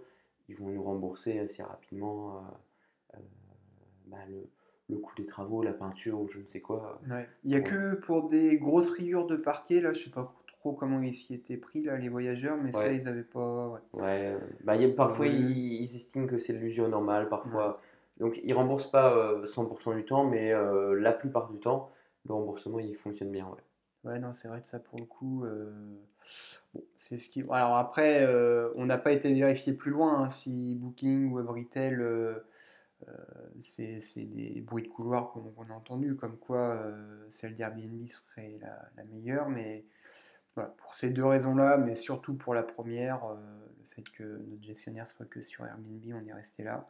ils 0.48 0.56
vont 0.56 0.68
nous 0.68 0.82
rembourser 0.82 1.38
assez 1.38 1.62
rapidement 1.62 2.44
euh, 3.14 3.18
bah, 4.06 4.18
le, 4.30 4.48
le 4.88 4.98
coût 4.98 5.14
des 5.16 5.26
travaux, 5.26 5.62
la 5.62 5.72
peinture 5.72 6.20
ou 6.20 6.28
je 6.28 6.38
ne 6.38 6.46
sais 6.46 6.60
quoi. 6.60 7.00
Ouais. 7.10 7.28
Il 7.44 7.50
n'y 7.50 7.54
a 7.56 7.58
Ouais. 7.58 7.64
que 7.64 7.94
pour 7.96 8.28
des 8.28 8.58
grosses 8.58 8.90
rayures 8.90 9.26
de 9.26 9.36
parquet, 9.36 9.80
là, 9.80 9.92
je 9.92 10.04
sais 10.04 10.10
pas 10.10 10.32
trop 10.46 10.72
comment 10.72 11.02
ils 11.02 11.14
s'y 11.14 11.34
étaient 11.34 11.56
pris, 11.56 11.82
là, 11.82 11.96
les 11.96 12.08
voyageurs, 12.08 12.56
mais 12.56 12.70
ça, 12.72 12.92
ils 12.92 13.08
avaient 13.08 13.22
pas. 13.22 13.80
Ouais. 13.94 14.36
Bah, 14.62 14.76
il 14.76 14.82
y 14.82 14.90
a- 14.90 14.94
parfois 14.94 15.26
ils 15.26 15.96
estiment 15.96 16.26
que 16.26 16.38
c'est 16.38 16.52
de 16.52 16.58
l'usure 16.58 16.88
normale, 16.88 17.28
parfois. 17.28 17.80
Donc 18.22 18.40
ils 18.42 18.54
remboursent 18.54 18.90
pas 18.90 19.14
euh, 19.14 19.44
100% 19.44 19.94
du 19.96 20.04
temps, 20.04 20.24
mais 20.24 20.52
euh, 20.52 20.94
la 20.98 21.12
plupart 21.12 21.50
du 21.50 21.58
temps, 21.58 21.90
le 22.26 22.34
remboursement 22.34 22.78
il 22.78 22.96
fonctionne 22.96 23.30
bien. 23.30 23.46
Ouais. 24.04 24.18
Non, 24.18 24.32
c'est 24.32 24.48
vrai 24.48 24.60
que 24.60 24.66
ça, 24.66 24.78
pour 24.78 24.98
le 24.98 25.04
coup, 25.04 25.44
euh, 25.44 25.70
c'est 26.96 27.18
ce 27.18 27.28
qui. 27.28 27.42
Alors 27.50 27.76
après, 27.76 28.22
euh, 28.22 28.70
on 28.76 28.86
n'a 28.86 28.98
pas 28.98 29.12
été 29.12 29.32
vérifié 29.32 29.72
plus 29.72 29.90
loin 29.90 30.22
hein, 30.22 30.30
si 30.30 30.74
Booking 30.76 31.30
ou 31.32 31.38
Abritel, 31.38 32.00
euh, 32.00 32.34
euh, 33.08 33.12
c'est 33.60 34.24
des 34.24 34.60
bruits 34.60 34.82
de 34.84 34.88
couloir 34.88 35.32
qu'on 35.32 35.70
a 35.70 35.72
entendus, 35.72 36.16
comme 36.16 36.36
quoi 36.38 36.76
euh, 36.76 37.26
celle 37.30 37.56
d'Airbnb 37.56 38.06
serait 38.08 38.58
la, 38.60 39.04
meilleure, 39.04 39.48
mais 39.48 39.84
voilà, 40.54 40.70
pour 40.70 40.94
ces 40.94 41.10
deux 41.10 41.24
raisons-là, 41.24 41.78
mais 41.78 41.94
surtout 41.94 42.34
pour 42.34 42.54
la 42.54 42.62
première, 42.62 43.24
euh, 43.24 43.36
le 43.78 43.86
fait 43.86 44.02
que 44.10 44.22
notre 44.48 44.62
gestionnaire 44.62 45.06
soit 45.06 45.26
que 45.26 45.42
sur 45.42 45.64
Airbnb, 45.64 46.02
on 46.14 46.26
est 46.26 46.32
resté 46.32 46.62
là. 46.62 46.88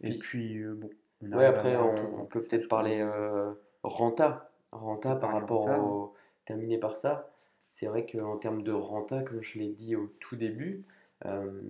Et 0.00 0.10
Puis- 0.10 0.18
puis, 0.18 0.58
euh, 0.58 0.74
bon, 0.74 0.90
on 1.22 1.32
Ouais, 1.32 1.44
après 1.44 1.76
on, 1.76 2.26
peut 2.26 2.42
peut-être 2.42 2.68
parler 2.68 3.00
euh, 3.00 3.52
renta. 3.82 4.50
Renta 4.72 5.16
par 5.16 5.32
rapport 5.32 5.62
renta, 5.62 5.80
au... 5.80 6.14
Terminé 6.46 6.78
par 6.78 6.96
ça, 6.96 7.30
c'est 7.70 7.86
vrai 7.86 8.04
qu'en 8.06 8.36
termes 8.36 8.62
de 8.62 8.72
renta, 8.72 9.22
comme 9.22 9.40
je 9.40 9.58
l'ai 9.58 9.68
dit 9.70 9.96
au 9.96 10.08
tout 10.20 10.36
début, 10.36 10.84
euh, 11.24 11.62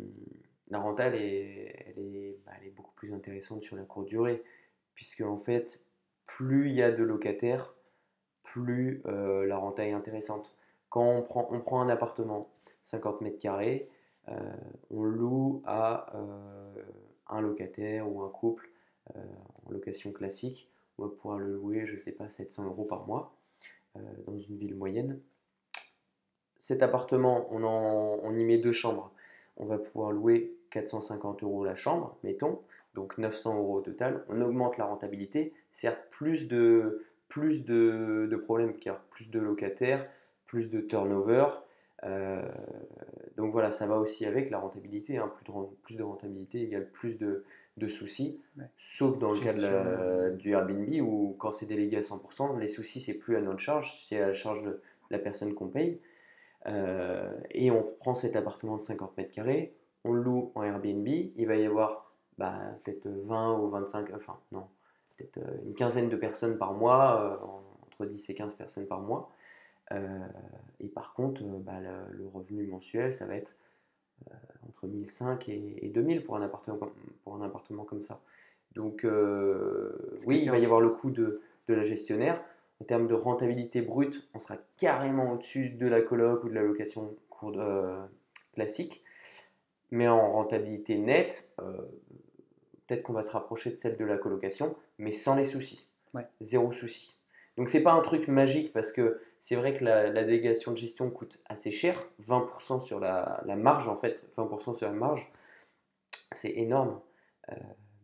la 0.69 0.79
renta 0.79 1.05
elle 1.05 1.15
est, 1.17 1.85
elle 1.87 1.99
est, 2.03 2.39
bah, 2.45 2.53
elle 2.61 2.69
est 2.69 2.71
beaucoup 2.71 2.95
plus 2.95 3.13
intéressante 3.15 3.63
sur 3.63 3.77
la 3.77 3.83
courte 3.85 4.07
durée, 4.09 4.43
puisque 4.95 5.21
en 5.21 5.37
fait, 5.39 5.81
plus 6.27 6.71
il 6.71 6.75
y 6.75 6.83
a 6.83 6.91
de 6.91 7.05
locataires, 7.05 7.75
plus 8.43 9.03
euh, 9.07 9.47
la 9.47 9.57
renta 9.59 9.87
est 9.87 9.93
intéressante. 9.93 10.53
Quand 10.89 11.09
on 11.09 11.23
prend, 11.23 11.49
on 11.51 11.61
prend 11.61 11.81
un 11.83 11.89
appartement, 11.89 12.51
50 12.85 13.21
mètres 13.21 13.39
carrés, 13.39 13.89
euh, 14.29 14.33
on 14.91 15.03
loue 15.03 15.63
à 15.67 16.13
un 17.29 17.41
locataire 17.41 18.11
ou 18.11 18.23
un 18.23 18.29
couple 18.31 18.71
euh, 19.17 19.21
en 19.67 19.71
location 19.73 20.13
classique, 20.13 20.71
on 20.99 21.05
va 21.07 21.11
pouvoir 21.11 21.39
le 21.39 21.53
louer, 21.53 21.87
je 21.87 21.97
sais 21.97 22.13
pas, 22.13 22.31
700 22.31 22.65
euros 22.67 22.85
par 22.85 23.07
mois 23.07 23.35
euh, 23.97 24.01
dans 24.27 24.39
une 24.39 24.57
ville 24.57 24.75
moyenne. 24.77 25.21
Cet 26.59 26.83
appartement, 26.83 27.47
on, 27.51 27.63
en- 27.65 28.35
y 28.37 28.45
met 28.45 28.59
deux 28.59 28.73
chambres. 28.73 29.13
On 29.57 29.67
va 29.67 29.79
pouvoir 29.79 30.11
louer 30.13 30.57
450 30.71 31.43
euros 31.43 31.65
la 31.65 31.75
chambre, 31.75 32.17
mettons, 32.25 32.61
donc 32.95 33.19
900 33.19 33.57
euros 33.57 33.79
au 33.79 33.81
total. 33.83 34.25
On 34.29 34.41
augmente 34.41 34.79
la 34.79 34.87
rentabilité. 34.87 35.53
Certes, 35.71 36.01
plus 36.11 36.49
de 38.29 38.37
problèmes 38.37 38.75
car 38.79 39.01
plus 39.11 39.31
de 39.31 39.39
locataires, 39.39 40.09
plus 40.47 40.71
de 40.71 40.81
turnover. 40.81 41.47
Euh, 42.05 42.43
donc 43.37 43.53
voilà, 43.53 43.71
ça 43.71 43.87
va 43.87 43.99
aussi 43.99 44.27
avec 44.27 44.51
la 44.51 44.59
rentabilité. 44.59 45.19
hein. 45.19 45.33
Plus, 45.37 45.45
de, 45.45 45.53
plus 45.83 45.97
de 45.97 46.03
rentabilité 46.03 46.63
égale 46.63 46.89
plus 46.91 47.15
de, 47.15 47.45
de 47.77 47.89
soucis. 47.89 48.43
Ouais. 48.59 48.65
Sauf 48.77 49.19
dans 49.19 49.31
le 49.33 49.39
cas 49.39 49.47
de 49.47 49.53
Gestion, 49.53 49.71
la- 49.71 49.77
euh, 50.01 50.31
du 50.33 50.51
Airbnb 50.53 50.89
où 51.03 51.35
quand 51.39 51.51
c'est 51.53 51.67
délégué 51.67 51.97
à 51.99 52.03
100%, 52.03 52.59
les 52.59 52.69
soucis 52.69 53.01
c'est 53.01 53.15
plus 53.19 53.37
à 53.37 53.41
notre 53.41 53.61
charge, 53.61 53.97
c'est 54.07 54.21
à 54.21 54.29
la 54.29 54.35
charge 54.35 54.63
de 54.63 54.81
la 55.11 55.19
personne 55.19 55.55
qu'on 55.55 55.69
paye. 55.69 56.01
Euh, 56.67 57.31
et 57.51 57.71
on 57.71 57.83
prend 58.01 58.15
cet 58.15 58.37
appartement 58.37 58.77
de 58.77 58.83
50 58.83 59.17
mètres 59.19 59.33
carrés, 59.33 59.75
on 60.05 60.13
le 60.13 60.23
loue 60.23 60.51
en 60.55 60.63
Airbnb, 60.63 61.07
il 61.07 61.47
va 61.47 61.57
y 61.57 61.67
avoir 61.67 62.13
bah, 62.39 62.59
peut-être 62.85 63.07
20 63.07 63.59
ou 63.59 63.69
25, 63.69 64.09
enfin 64.15 64.39
non, 64.53 64.67
peut-être 65.17 65.39
une 65.67 65.75
quinzaine 65.75 66.09
de 66.09 66.17
personnes 66.17 66.57
par 66.59 66.73
mois, 66.73 67.21
euh, 67.43 67.47
entre 67.87 68.07
10 68.07 68.31
et 68.31 68.35
15 68.35 68.55
personnes 68.57 68.87
par 68.87 69.01
mois. 69.01 69.31
Euh, 69.93 70.19
et 70.81 70.89
par 70.89 71.15
contre, 71.15 71.43
euh, 71.43 71.59
bah, 71.61 71.81
le, 71.81 72.17
le 72.17 72.27
revenu 72.27 72.67
mensuel, 72.67 73.13
ça 73.13 73.27
va 73.27 73.37
être 73.37 73.55
euh, 74.31 74.35
entre 74.69 74.87
1005 74.87 75.49
et, 75.49 75.85
et 75.85 75.89
2000 75.89 76.25
pour 76.25 76.37
un 76.37 76.43
appartement, 76.43 76.77
comme- 76.79 76.93
pour 77.25 77.35
un 77.37 77.43
appartement 77.43 77.85
comme 77.85 78.03
ça. 78.03 78.21
Donc 78.75 79.07
oui, 80.27 80.41
il 80.43 80.51
va 80.51 80.59
y 80.59 80.65
avoir 80.65 80.81
le 80.81 80.89
coût 80.91 81.11
de, 81.11 81.41
de 81.69 81.75
la 81.75 81.85
gestionnaire. 81.85 82.43
En 82.81 82.85
termes 82.85 83.07
de 83.07 83.15
rentabilité 83.15 83.83
brute, 83.83 84.29
on 84.35 84.41
sera 84.41 84.57
carrément 84.77 85.33
au-dessus 85.33 85.69
de 85.71 85.87
la 85.87 86.01
coloc 86.01 86.43
ou 86.45 86.49
de 86.49 86.55
la 86.55 86.63
location 86.63 87.15
euh, 87.45 88.05
classique. 88.55 89.05
Mais 89.93 90.09
en 90.09 90.33
rentabilité 90.33 90.99
nette, 90.99 91.53
euh, 91.61 91.77
peut-être 92.87 93.03
qu'on 93.05 93.13
va 93.13 93.23
se 93.23 93.31
rapprocher 93.31 93.71
de 93.71 93.77
celle 93.77 93.97
de 93.97 94.05
la 94.05 94.19
colocation, 94.19 94.75
mais 94.99 95.13
sans 95.13 95.37
les 95.37 95.45
soucis. 95.45 95.87
Ouais. 96.13 96.27
Zéro 96.41 96.73
souci. 96.73 97.19
Donc 97.57 97.69
c'est 97.69 97.83
pas 97.83 97.93
un 97.93 98.01
truc 98.03 98.27
magique 98.27 98.73
parce 98.73 98.91
que 98.91 99.21
c'est 99.45 99.57
vrai 99.57 99.77
que 99.77 99.85
la, 99.85 100.11
délégation 100.25 100.73
de 100.73 100.79
gestion 100.79 101.11
coûte 101.11 101.39
assez 101.45 101.71
cher, 101.71 102.03
20% 102.23 102.83
sur 102.83 102.99
la, 102.99 103.45
marge 103.59 103.89
en 103.89 103.95
fait, 103.95 104.25
20% 104.39 104.75
sur 104.75 104.87
la 104.87 104.95
marge, 104.95 105.31
c'est 106.33 106.53
énorme. 106.53 106.99
Euh, 107.51 107.55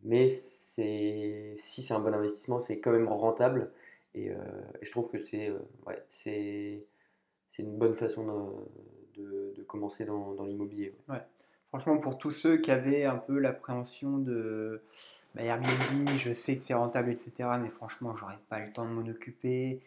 mais 0.03 0.29
si 0.29 1.55
c'est 1.57 1.93
un 1.95 1.99
bon 1.99 2.13
investissement, 2.13 2.59
c'est 2.59 2.79
quand 2.79 2.91
même 2.91 3.07
rentable 3.07 3.71
et, 4.13 4.29
euh, 4.29 4.35
je 4.83 4.91
trouve 4.91 5.09
que 5.09 5.17
c'est 5.17 5.49
euh, 5.49 5.57
c'est 6.07 6.85
une 7.57 7.75
bonne 7.75 7.95
façon 7.95 8.23
de, 9.15 9.63
commencer 9.67 10.05
dans, 10.05 10.43
l'immobilier. 10.43 10.93
Ouais. 11.09 11.23
Franchement, 11.69 11.97
pour 11.97 12.19
tous 12.19 12.31
ceux 12.31 12.57
qui 12.57 12.69
avaient 12.69 13.05
un 13.05 13.17
peu 13.17 13.39
l'appréhension 13.39 14.19
de 14.19 14.83
bah, 15.33 15.41
Airbnb, 15.41 16.07
je 16.19 16.33
sais 16.33 16.55
que 16.55 16.61
c'est 16.61 16.75
rentable, 16.75 17.09
etc. 17.09 17.49
Mais 17.59 17.69
franchement, 17.69 18.15
j'aurais 18.15 18.37
pas 18.47 18.59
le 18.59 18.71
temps 18.71 18.85
de 18.85 18.91
m'en 18.91 19.09
occuper. 19.09 19.81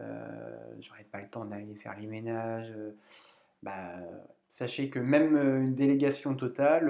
Euh, 0.00 0.74
j'aurais 0.80 1.04
pas 1.04 1.20
le 1.20 1.28
temps 1.28 1.44
d'aller 1.44 1.74
faire 1.74 1.96
les 2.00 2.06
ménages. 2.06 2.72
euh, 2.76 2.92
bah, 3.62 3.96
sachez 4.48 4.90
que 4.90 4.98
même 4.98 5.36
euh, 5.36 5.60
une 5.60 5.74
délégation 5.74 6.34
totale, 6.34 6.88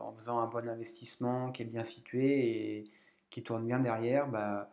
en 0.00 0.12
faisant 0.14 0.38
un 0.40 0.46
bon 0.46 0.68
investissement 0.68 1.52
qui 1.52 1.62
est 1.62 1.66
bien 1.66 1.84
situé 1.84 2.78
et 2.78 2.84
qui 3.30 3.42
tourne 3.42 3.66
bien 3.66 3.80
derrière, 3.80 4.28
bah, 4.28 4.70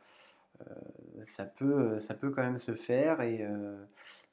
ça 1.24 1.46
peut, 1.46 2.00
ça 2.00 2.14
peut 2.16 2.32
quand 2.32 2.44
même 2.44 2.60
se 2.60 2.74
faire 2.74 3.22
et 3.22 3.46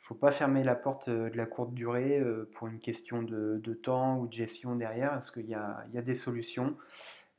faut 0.01 0.15
pas 0.15 0.33
fermer 0.33 0.65
la 0.65 0.75
porte 0.75 1.11
de 1.11 1.37
la 1.37 1.47
courte 1.47 1.75
durée 1.75 2.23
pour 2.55 2.69
une 2.69 2.81
question 2.81 3.23
de, 3.23 3.75
temps 3.75 4.19
ou 4.19 4.27
de 4.27 4.33
gestion 4.33 4.77
derrière, 4.77 5.11
parce 5.11 5.31
qu'il 5.31 5.47
y 5.47 5.51
y 5.51 5.55
a 5.99 6.03
des 6.03 6.15
solutions 6.15 6.77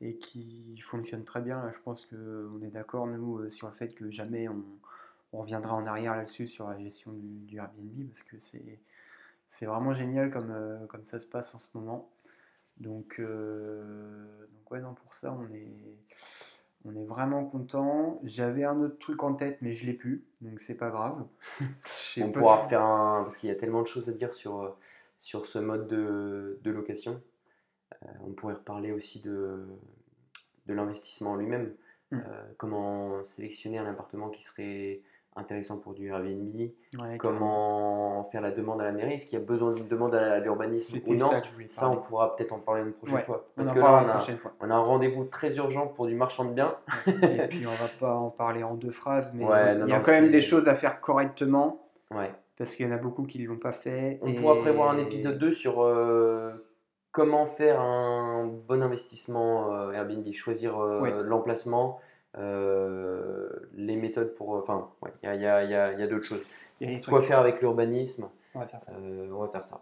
et 0.01 0.17
qui 0.17 0.77
fonctionnent 0.81 1.25
très 1.25 1.41
bien. 1.41 1.69
Je 1.71 1.79
pense 1.79 2.05
qu'on 2.05 2.61
est 2.61 2.71
d'accord, 2.71 3.07
nous, 3.07 3.49
sur 3.49 3.67
le 3.67 3.73
fait 3.73 3.93
que 3.93 4.09
jamais 4.11 4.47
on, 4.47 4.63
on 5.33 5.41
reviendra 5.41 5.75
en 5.75 5.85
arrière 5.85 6.15
là-dessus 6.15 6.47
sur 6.47 6.69
la 6.69 6.79
gestion 6.79 7.11
du, 7.13 7.45
du 7.45 7.57
Airbnb, 7.57 8.07
parce 8.07 8.23
que 8.23 8.39
c'est, 8.39 8.79
c'est 9.49 9.65
vraiment 9.65 9.93
génial 9.93 10.29
comme, 10.29 10.51
euh, 10.51 10.85
comme 10.87 11.05
ça 11.05 11.19
se 11.19 11.27
passe 11.27 11.53
en 11.55 11.59
ce 11.59 11.77
moment. 11.77 12.09
Donc, 12.77 13.15
euh, 13.19 14.47
donc 14.53 14.71
ouais, 14.71 14.79
non, 14.79 14.93
pour 14.93 15.13
ça, 15.13 15.33
on 15.33 15.53
est, 15.53 15.97
on 16.85 16.95
est 16.95 17.05
vraiment 17.05 17.45
content. 17.45 18.19
J'avais 18.23 18.63
un 18.63 18.79
autre 18.81 18.99
truc 18.99 19.23
en 19.23 19.33
tête, 19.33 19.61
mais 19.61 19.71
je 19.71 19.85
l'ai 19.85 19.93
plus, 19.93 20.25
donc 20.41 20.59
c'est 20.59 20.77
pas 20.77 20.89
grave. 20.89 21.25
On 22.21 22.31
pourra 22.31 22.57
refaire 22.57 22.81
un. 22.81 23.23
Parce 23.23 23.37
qu'il 23.37 23.49
y 23.49 23.51
a 23.51 23.55
tellement 23.55 23.81
de 23.81 23.87
choses 23.87 24.09
à 24.09 24.11
dire 24.11 24.33
sur, 24.33 24.75
sur 25.17 25.45
ce 25.45 25.59
mode 25.59 25.87
de, 25.87 26.59
de 26.63 26.71
location. 26.71 27.21
Euh, 28.03 28.07
on 28.25 28.31
pourrait 28.31 28.55
reparler 28.55 28.91
aussi 28.91 29.21
de, 29.21 29.65
de 30.65 30.73
l'investissement 30.73 31.31
en 31.31 31.35
lui-même. 31.35 31.73
Mm. 32.11 32.19
Comment 32.57 33.23
sélectionner 33.23 33.77
un 33.79 33.85
appartement 33.85 34.29
qui 34.29 34.43
serait 34.43 35.01
intéressant 35.37 35.77
pour 35.77 35.93
du 35.93 36.07
Airbnb. 36.07 36.55
Ouais. 36.99 37.17
Comment 37.17 38.23
faire 38.25 38.41
la 38.41 38.51
demande 38.51 38.81
à 38.81 38.85
la 38.85 38.91
mairie? 38.91 39.13
Est-ce 39.13 39.25
qu'il 39.25 39.39
y 39.39 39.41
a 39.41 39.45
besoin 39.45 39.73
d'une 39.73 39.87
demande 39.87 40.15
à 40.15 40.39
l'urbanisme 40.39 40.99
ou 41.07 41.13
non? 41.15 41.29
ça 41.69 41.89
on 41.89 41.97
pourra 41.97 42.35
peut-être 42.35 42.51
en 42.53 42.59
parler 42.59 42.81
une 42.81 42.93
prochaine 42.93 43.15
Ouais, 43.17 43.23
fois. 43.23 43.45
On 43.55 43.61
Parce 43.61 43.69
en 43.69 43.73
que 43.73 43.79
là, 43.79 43.85
parlera 43.85 44.03
on 44.03 44.07
la 44.07 44.13
a, 44.15 44.51
on 44.61 44.69
un 44.71 44.79
rendez-vous 44.79 45.25
très 45.25 45.55
urgent 45.55 45.87
pour 45.87 46.07
du 46.07 46.15
marchand 46.15 46.45
de 46.45 46.51
biens. 46.53 46.75
Et 47.07 47.47
puis 47.47 47.65
on 47.67 47.69
va 47.69 47.87
pas 47.99 48.15
en 48.15 48.29
parler 48.29 48.63
en 48.63 48.73
deux 48.75 48.91
phrases, 48.91 49.31
mais 49.33 49.45
Ouais, 49.45 49.73
il 49.75 49.79
y 49.87 49.93
a 49.93 49.97
non, 49.97 50.03
quand 50.03 50.11
même 50.11 50.29
des 50.31 50.41
choses 50.41 50.67
à 50.67 50.75
faire 50.75 50.99
correctement. 51.01 51.87
Ouais. 52.09 52.31
parce 52.57 52.73
qu'il 52.75 52.87
y 52.87 52.89
en 52.89 52.93
a 52.93 52.97
beaucoup 52.97 53.23
qui 53.23 53.39
ne 53.41 53.47
l'ont 53.47 53.57
pas 53.57 53.73
fait. 53.73 54.17
On 54.21 54.27
et- 54.29 54.35
pourra 54.35 54.55
prévoir 54.59 54.89
un 54.89 54.97
épisode 54.97 55.37
2 55.37 55.51
sur 55.51 55.83
euh, 55.83 56.53
comment 57.11 57.45
faire 57.45 57.81
un 57.81 58.45
bon 58.45 58.81
investissement 58.81 59.73
euh, 59.75 59.91
Airbnb, 59.91 60.25
choisir 60.31 60.79
euh, 60.81 61.21
l'emplacement, 61.23 61.99
euh, 62.37 63.49
les 63.73 63.95
méthodes 63.95 64.33
pour... 64.35 64.51
Enfin, 64.51 64.89
ouais, 65.01 65.11
il 65.23 65.25
y 65.25 65.29
a, 65.29 65.35
y 65.35 65.45
a- 65.45 65.63
y 65.63 65.73
a- 65.75 65.93
il 65.93 65.99
y 65.99 66.03
a 66.03 66.07
d'autres 66.07 66.25
choses. 66.25 66.43
Quoi 67.07 67.21
faire 67.21 67.39
avec 67.39 67.61
l'urbanisme 67.61 68.29
On 68.55 68.59
va 68.59 68.67
faire 68.67 68.81
ça. 68.81 68.93
Euh, 68.93 69.29
on 69.31 69.39
va 69.41 69.47
faire 69.49 69.63
ça. 69.63 69.81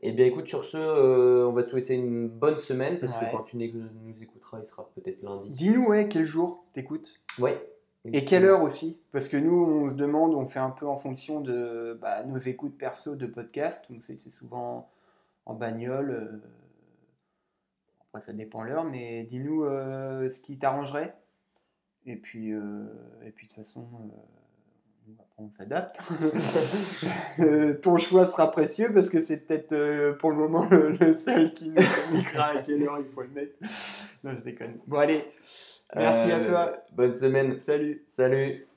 Et 0.00 0.12
bien 0.12 0.26
écoute, 0.26 0.46
sur 0.46 0.64
ce, 0.64 0.76
euh, 0.76 1.46
on 1.48 1.52
va 1.52 1.64
te 1.64 1.70
souhaiter 1.70 1.94
une 1.94 2.28
bonne 2.28 2.56
semaine 2.58 2.98
parce 3.00 3.18
Ouais. 3.20 3.26
que 3.26 3.36
quand 3.36 3.42
tu 3.42 3.56
nous 3.56 4.22
écouteras, 4.22 4.58
il 4.60 4.64
sera 4.64 4.88
peut-être 4.94 5.22
lundi. 5.22 5.50
Dis-nous, 5.50 5.86
ouais, 5.86 6.08
quel 6.08 6.24
jour 6.24 6.64
t'écoutes 6.72 7.20
Ouais. 7.38 7.60
Et 8.04 8.24
quelle 8.24 8.44
heure 8.44 8.62
aussi 8.62 9.02
Parce 9.12 9.28
que 9.28 9.36
nous, 9.36 9.52
on 9.64 9.86
se 9.86 9.94
demande, 9.96 10.34
on 10.34 10.46
fait 10.46 10.60
un 10.60 10.70
peu 10.70 10.86
en 10.86 10.96
fonction 10.96 11.40
de 11.40 11.98
bah, 12.00 12.22
nos 12.24 12.38
écoutes 12.38 12.78
perso 12.78 13.16
de 13.16 13.26
podcast. 13.26 13.90
Donc 13.90 14.02
c'est 14.02 14.18
souvent 14.30 14.88
en 15.46 15.54
bagnole. 15.54 16.10
euh, 16.12 16.38
Après, 18.08 18.20
ça 18.20 18.32
dépend 18.32 18.62
l'heure, 18.62 18.84
mais 18.84 19.24
dis-nous 19.24 19.64
euh, 19.64 20.28
ce 20.28 20.40
qui 20.40 20.58
t'arrangerait. 20.58 21.14
Et 22.08 22.16
puis, 22.16 22.52
euh, 22.52 22.84
et 23.22 23.30
puis 23.30 23.46
de 23.46 23.52
toute 23.52 23.62
façon, 23.62 23.86
euh, 25.06 25.12
on 25.36 25.50
s'adapte. 25.50 26.00
Euh, 27.40 27.74
ton 27.74 27.96
choix 27.98 28.24
sera 28.24 28.50
précieux 28.50 28.92
parce 28.92 29.08
que 29.08 29.20
c'est 29.20 29.46
peut-être 29.46 30.16
pour 30.18 30.30
le 30.30 30.36
moment 30.36 30.68
le, 30.68 30.90
le 30.90 31.14
seul 31.14 31.52
qui 31.52 31.70
nous 31.70 31.76
communiquera 32.06 32.46
à 32.46 32.62
quelle 32.62 32.82
heure 32.82 32.98
il 32.98 33.06
faut 33.14 33.22
le 33.22 33.28
mettre. 33.28 33.54
Non, 34.24 34.32
je 34.36 34.42
déconne. 34.42 34.78
Bon, 34.88 34.98
allez, 34.98 35.24
merci 35.94 36.32
à 36.32 36.40
toi. 36.44 36.84
Bonne 36.92 37.12
semaine. 37.12 37.60
Salut. 37.60 38.02
Salut. 38.06 38.67